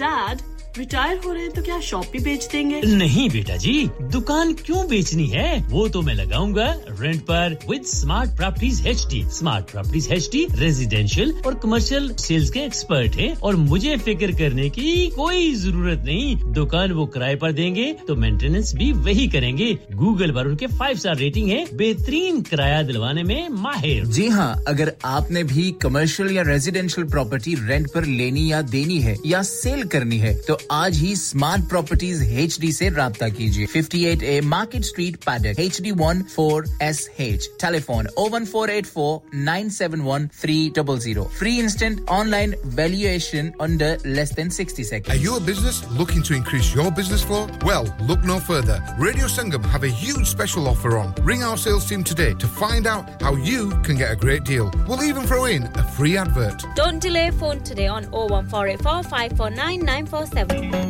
Dad 0.00 0.38
retire 0.78 1.16
हो 1.24 1.32
रहे 1.32 1.42
हैं 1.42 1.50
तो 1.52 1.62
क्या 1.62 1.78
शॉप 1.80 2.06
भी 2.12 2.18
बेच 2.24 2.44
देंगे 2.52 2.80
नहीं 2.86 3.28
बेटा 3.30 3.56
जी 3.62 3.72
दुकान 4.12 4.52
क्यों 4.54 4.86
बेचनी 4.88 5.26
है? 5.28 5.66
वो 5.70 5.88
तो 5.88 6.02
मैं 6.02 6.14
लगाऊँगा 6.14 6.66
रेंट 7.00 7.22
पर 7.30 7.56
with 7.70 7.84
smart 7.86 8.30
properties 8.36 8.86
HD 8.88 9.22
smart 9.38 9.70
properties 9.70 10.12
HD 10.14 10.46
residential 10.58 11.32
और 11.46 11.54
कमर्शियल 11.62 12.08
सेल्स 12.16 12.50
के 12.50 12.60
एक्सपर्ट 12.60 13.16
हैं 13.16 13.34
और 13.36 13.56
मुझे 13.56 13.96
फ़िक्र 13.96 14.32
करने 14.38 14.68
की 14.70 15.06
कोई 15.16 15.54
ज़रूरत 15.54 16.02
नहीं। 16.06 16.36
दुकान 16.52 16.92
वो 16.92 17.06
किराए 17.06 17.34
पर 17.42 17.52
देंगे 17.52 17.92
तो 18.08 18.16
मेंटेनेंस 18.16 18.74
भी 18.74 18.92
वही 19.08 19.26
करेंगे। 19.28 19.78
गूगल 20.00 20.30
पर 20.32 20.46
उनके 20.46 20.66
फाइव 20.78 20.96
स्टार 20.98 21.16
रेटिंग 21.16 21.48
है 21.50 21.64
बेहतरीन 21.76 22.40
किराया 22.42 22.82
दिलवाने 22.90 23.22
में 23.30 23.48
माहिर 23.62 24.04
जी 24.16 24.26
हाँ 24.36 24.52
अगर 24.68 24.92
आपने 25.04 25.42
भी 25.52 25.70
कमर्शियल 25.82 26.30
या 26.36 26.42
रेजिडेंशियल 26.48 27.06
प्रॉपर्टी 27.10 27.54
रेंट 27.66 27.88
पर 27.94 28.04
लेनी 28.20 28.50
या 28.52 28.60
देनी 28.74 28.98
है 29.02 29.16
या 29.26 29.42
सेल 29.50 29.84
करनी 29.94 30.18
है 30.18 30.34
तो 30.46 30.58
आज 30.72 30.98
ही 30.98 31.14
स्मार्ट 31.16 31.68
प्रॉपर्टीज़ 31.68 32.22
एच 32.24 32.58
डी 32.60 32.68
ऐसी 32.68 32.88
रब्ता 32.98 33.28
कीजिए 33.38 33.66
58 33.76 34.22
A 34.22 34.40
market 34.54 34.84
street 34.84 35.16
Paddock 35.26 35.60
H 35.60 35.80
D 35.82 35.90
one 36.02 36.22
four 36.36 36.66
S 36.82 37.08
H 37.20 37.48
telephone 37.60 38.08
O 38.18 38.28
one 38.36 38.44
four 38.52 38.70
eight 38.70 38.86
four 38.86 39.36
nine 39.50 39.68
seven 39.78 40.00
one 40.10 40.28
three 40.40 40.58
double 40.76 40.98
zero 41.06 41.24
free 41.38 41.56
instant 41.60 42.00
online 42.18 42.54
valuation 42.80 43.52
under 43.62 43.98
less 44.06 44.32
than 44.34 44.48
60 44.50 44.82
Are 44.82 44.84
seconds. 44.86 45.22
you 45.24 45.36
a 45.36 45.40
business 45.40 45.76
looking 45.98 46.22
to 46.28 46.34
increase 46.34 46.68
your 46.74 46.90
business 46.92 47.22
flow? 47.22 47.42
Well, 47.68 47.86
look 48.08 48.24
no 48.30 48.38
further. 48.40 48.76
Radio 48.98 49.26
Sangam 49.34 49.64
have 49.74 49.84
a 49.84 49.89
huge 49.90 50.26
special 50.26 50.68
offer 50.68 50.98
on. 50.98 51.14
Ring 51.22 51.42
our 51.42 51.56
sales 51.56 51.88
team 51.88 52.02
today 52.02 52.34
to 52.34 52.46
find 52.46 52.86
out 52.86 53.20
how 53.22 53.34
you 53.34 53.70
can 53.82 53.96
get 53.96 54.12
a 54.12 54.16
great 54.16 54.44
deal. 54.44 54.70
We'll 54.88 55.04
even 55.04 55.24
throw 55.24 55.44
in 55.44 55.64
a 55.64 55.82
free 55.82 56.16
advert. 56.16 56.64
Don't 56.74 57.00
delay 57.00 57.30
phone 57.30 57.60
today 57.60 57.86
on 57.86 58.04
01484 58.10 59.02
549 59.04 59.80
947. 59.80 60.89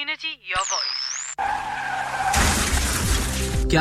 Community, 0.00 0.32
your 0.50 0.64
voice. 0.72 1.00
क्या 3.70 3.79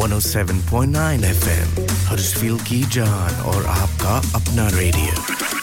107.9 0.00 1.24
FM 1.24 1.86
हर्षफील 2.08 2.58
की 2.68 2.82
जान 2.94 3.40
और 3.52 3.66
आपका 3.66 4.16
अपना 4.38 4.68
radio 4.78 5.61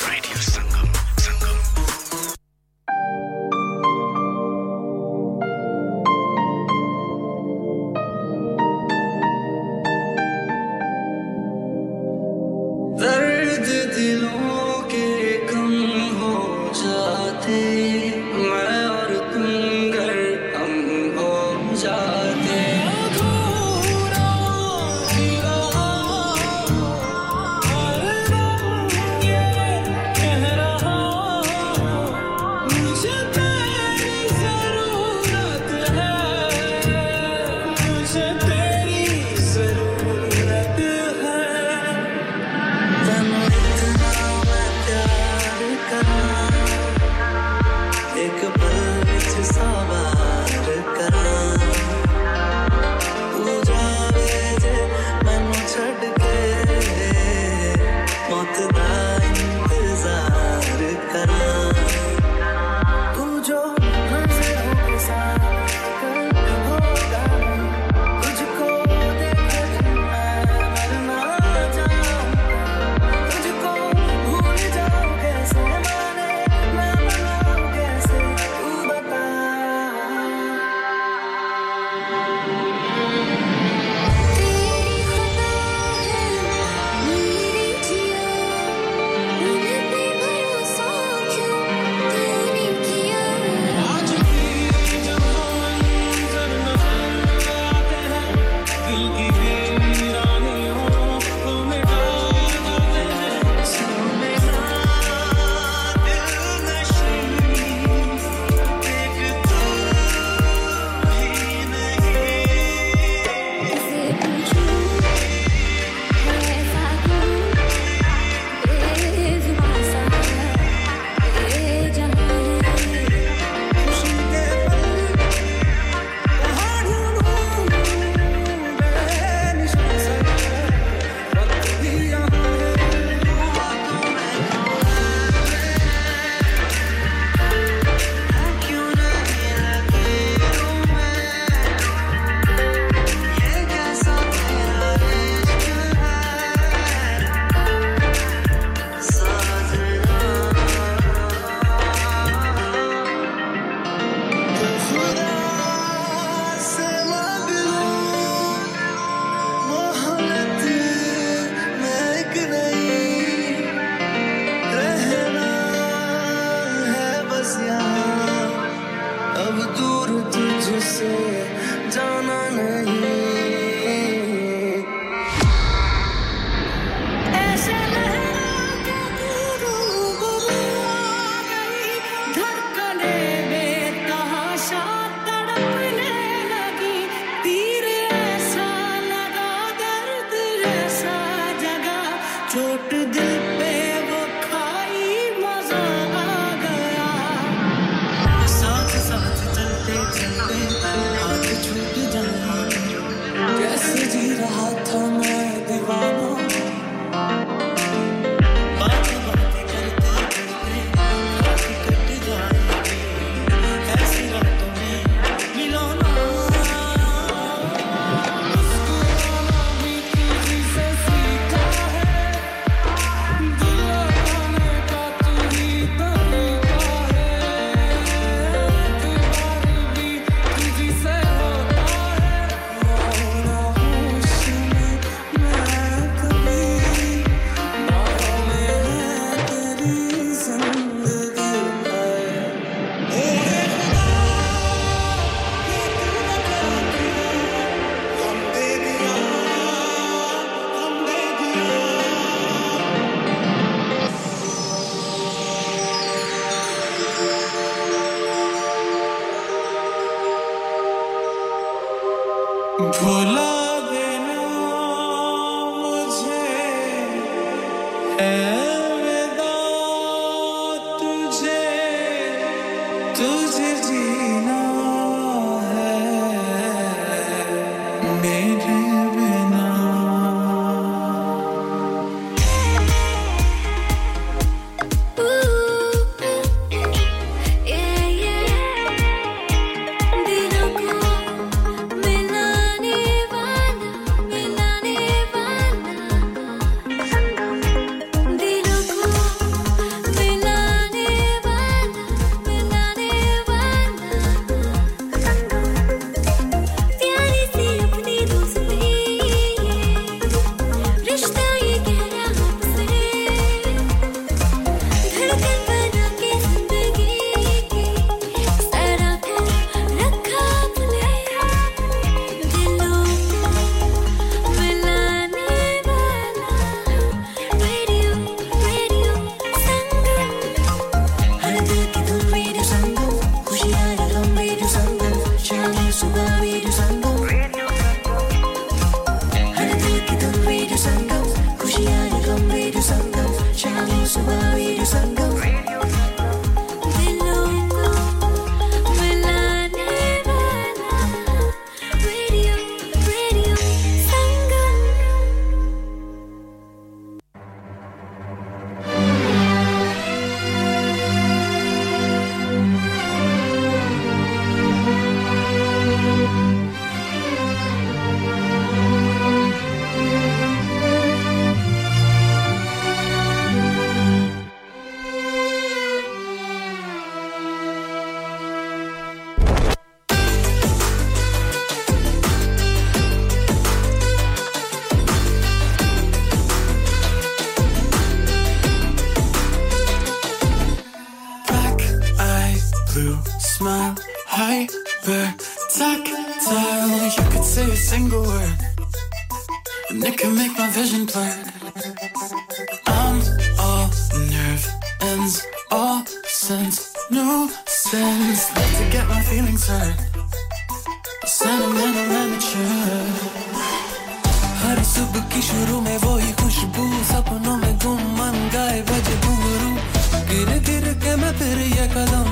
फिर 421.37 421.59
ये 421.77 421.85
कदम 421.93 422.29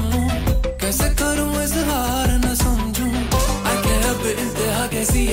कैसे 0.82 1.10
करूँ 1.22 1.52
इजहार 1.64 2.32
न 2.46 2.56
समझूं 2.56 3.12
इंतहा 4.44 4.86
कैसी 4.88 5.24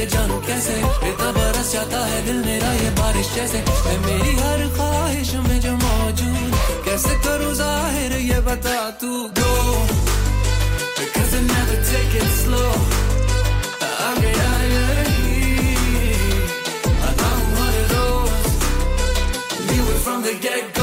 इतना 1.09 1.31
बरस 1.39 1.75
है 1.75 2.35
मेरा 2.39 2.73
ये 2.75 2.91
बारिश 3.01 3.35
जैसे 3.35 3.59
है 3.87 3.97
मेरी 4.07 4.35
हर 4.37 4.67
ख्वाहिश 4.77 5.35
में 5.47 5.59
जो 5.61 5.73
मौजूद 5.77 6.55
कैसे 6.85 7.15
करूँ 7.25 7.55
ज़ाहिर 7.55 8.13
ये 8.31 8.41
बता 8.49 8.79
तू 9.01 9.13
go 9.39 9.53
because 10.99 11.35
I 20.27 20.33
get 20.41 20.74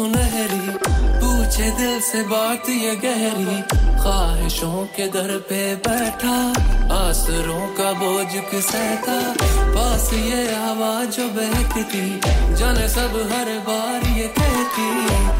सुनहरी 0.00 0.66
पूछे 1.20 1.70
दिल 1.78 2.00
से 2.00 2.22
बात 2.28 2.68
ये 2.68 2.94
गहरी 3.04 3.60
ख्वाहिशों 4.02 4.84
के 4.96 5.06
दर 5.14 5.36
पे 5.48 5.60
बैठा 5.86 6.36
आसरों 6.96 7.66
का 7.76 7.92
बोझ 8.00 8.26
सहता 8.70 9.18
पास 9.76 10.10
ये 10.14 10.40
हवा 10.54 10.92
जो 11.16 11.28
बहकती 11.36 12.06
जाने 12.56 12.88
सब 12.88 13.16
हर 13.32 13.50
बार 13.68 14.06
ये 14.18 14.28
कहती 14.38 14.88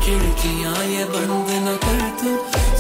खिड़कियां 0.04 0.76
ये 0.92 1.04
बंद 1.14 1.50
न 1.66 1.76
कर 1.86 2.02
तू 2.20 2.36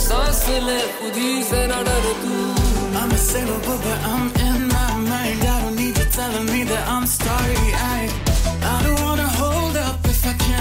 सांस 0.06 0.44
ले 0.68 0.80
खुद 0.98 1.16
ही 1.22 1.42
से 1.50 1.66
न 1.66 1.82
डर 1.88 2.12
तू 2.22 2.64
I'm 2.98 3.10
a 3.12 3.16
sailor 3.18 3.58
but 3.64 3.86
I'm 4.10 4.28
in 4.42 4.68
my 4.68 4.92
mind 5.08 5.42
I 5.44 5.56
don't 5.60 5.76
need 5.76 5.98
you 5.98 6.04
telling 6.16 6.46
me 6.46 6.62
that 6.64 6.88
I'm 6.88 7.06
starry-eyed 7.06 7.69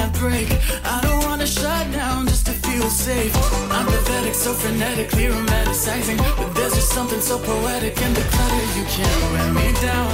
cannot 0.01 0.19
break. 0.19 0.49
I 0.85 1.01
don't 1.03 1.25
wanna 1.25 1.47
shut 1.47 1.93
down 1.93 2.27
just 2.27 2.47
to 2.47 2.53
feel 2.53 2.89
safe. 2.91 3.35
I'm 3.71 3.87
pathetic, 3.87 4.35
so 4.35 4.53
frenetically 4.53 5.31
romanticizing. 5.31 6.19
But 6.37 6.55
there's 6.55 6.75
just 6.75 6.91
something 6.91 7.21
so 7.21 7.39
poetic 7.39 8.01
in 8.01 8.15
the 8.15 8.23
clutter. 8.33 8.79
You 8.79 8.85
can't 8.85 9.33
wear 9.33 9.53
me 9.53 9.73
down. 9.81 10.13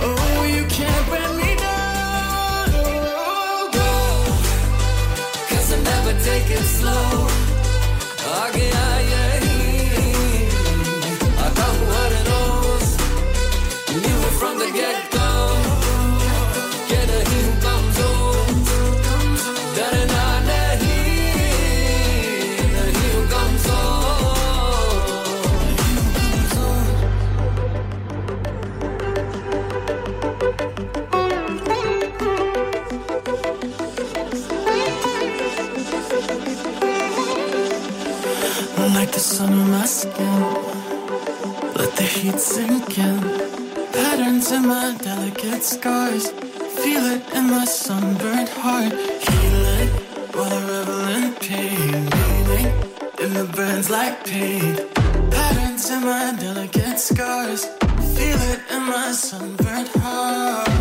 Oh, 0.00 0.44
you 0.56 0.64
can't 0.66 1.06
wear 1.10 1.28
me 1.40 1.56
down. 1.56 2.68
Oh, 2.74 3.70
go. 3.78 3.90
Cause 5.48 5.72
I'm 5.72 5.82
never 5.84 6.12
taking 6.24 6.64
slow. 6.78 7.28
Again, 8.48 8.74
I 8.74 8.99
sun 39.30 39.52
on 39.52 39.70
my 39.70 39.84
skin. 39.84 40.40
Let 41.78 41.92
the 41.94 42.02
heat 42.02 42.40
sink 42.40 42.98
in. 42.98 43.20
Patterns 43.92 44.50
in 44.50 44.66
my 44.66 44.96
delicate 45.00 45.62
scars. 45.62 46.30
Feel 46.80 47.04
it 47.14 47.22
in 47.32 47.44
my 47.48 47.64
sunburned 47.64 48.48
heart. 48.48 48.92
Heal 49.26 49.64
it 49.78 49.90
while 50.34 50.52
I 50.52 50.62
revel 50.72 51.04
in 51.16 51.34
pain. 51.46 51.92
Meaning 52.18 52.68
in 53.22 53.30
the 53.38 53.46
burns 53.54 53.88
like 53.88 54.24
pain. 54.24 54.74
Patterns 55.30 55.88
in 55.90 56.00
my 56.02 56.34
delicate 56.36 56.98
scars. 56.98 57.66
Feel 58.16 58.40
it 58.52 58.60
in 58.74 58.82
my 58.82 59.12
sunburned 59.12 59.90
heart 60.02 60.79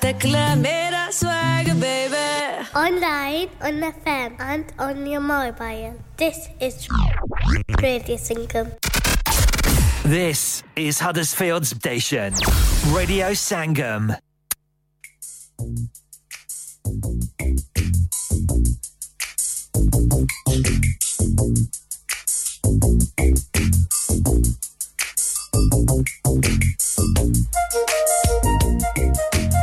Deklamera 0.00 1.12
swagger, 1.12 1.74
baby. 1.74 2.16
Online, 2.74 3.48
on 3.60 3.80
the 3.80 3.92
FM, 4.04 4.40
and 4.40 4.64
on 4.78 5.06
your 5.06 5.20
mobile. 5.20 5.94
This 6.16 6.48
is 6.58 6.88
Radio 7.82 8.16
Sangam. 8.16 8.72
This 10.02 10.62
is 10.74 10.98
Huddersfield 10.98 11.66
Station, 11.66 12.32
Radio 12.88 13.32
Sangam. 13.32 14.16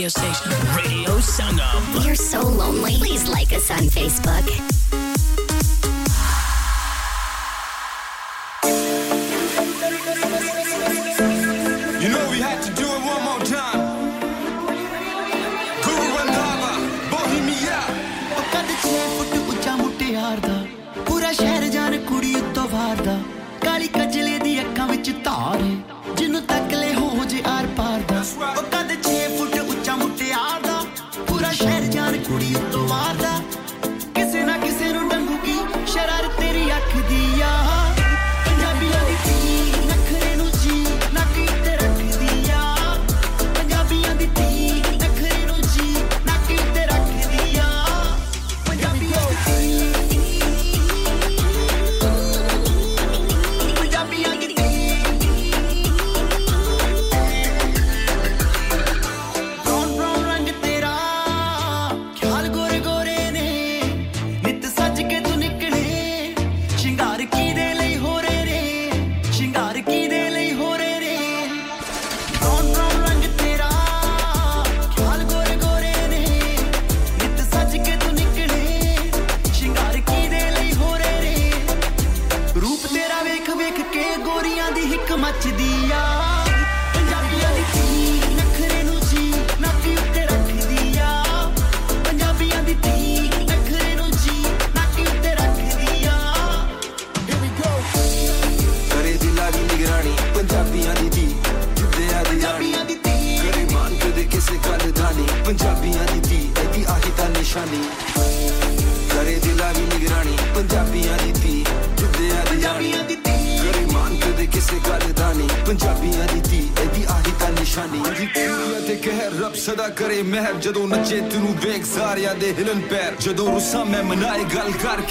radio 0.00 0.08
station. 0.08 0.89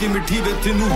ਮਿੱਠੀ 0.07 0.41
ਵੇ 0.41 0.53
ਤੈਨੂੰ 0.63 0.88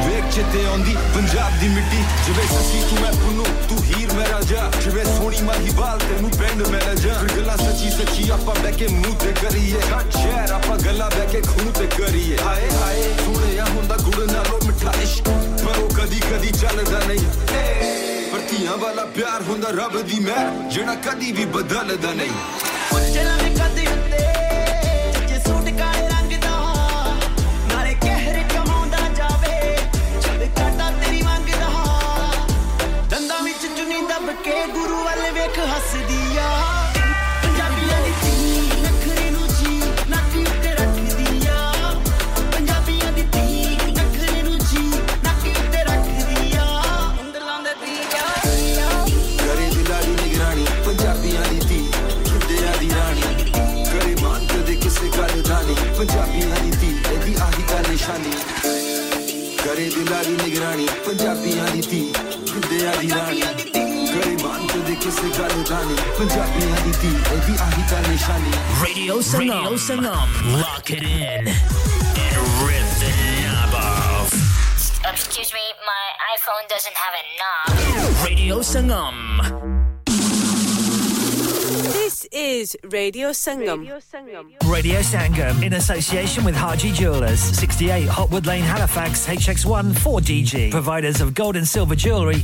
Radio 82.84 83.30
Sangam. 83.30 83.80
Radio 83.80 84.00
Sangam. 84.00 84.72
Radio 84.72 85.00
Sangam 85.00 85.64
in 85.64 85.74
association 85.74 86.44
with 86.44 86.56
Haji 86.56 86.92
Jewelers, 86.92 87.40
68 87.40 88.08
Hopwood 88.08 88.46
Lane, 88.46 88.64
Halifax, 88.64 89.28
HX1 89.28 89.94
4DG. 89.94 90.72
Providers 90.72 91.22
of 91.22 91.34
gold 91.34 91.56
and 91.56 91.68
silver 91.68 91.96
jewellery 91.96 92.40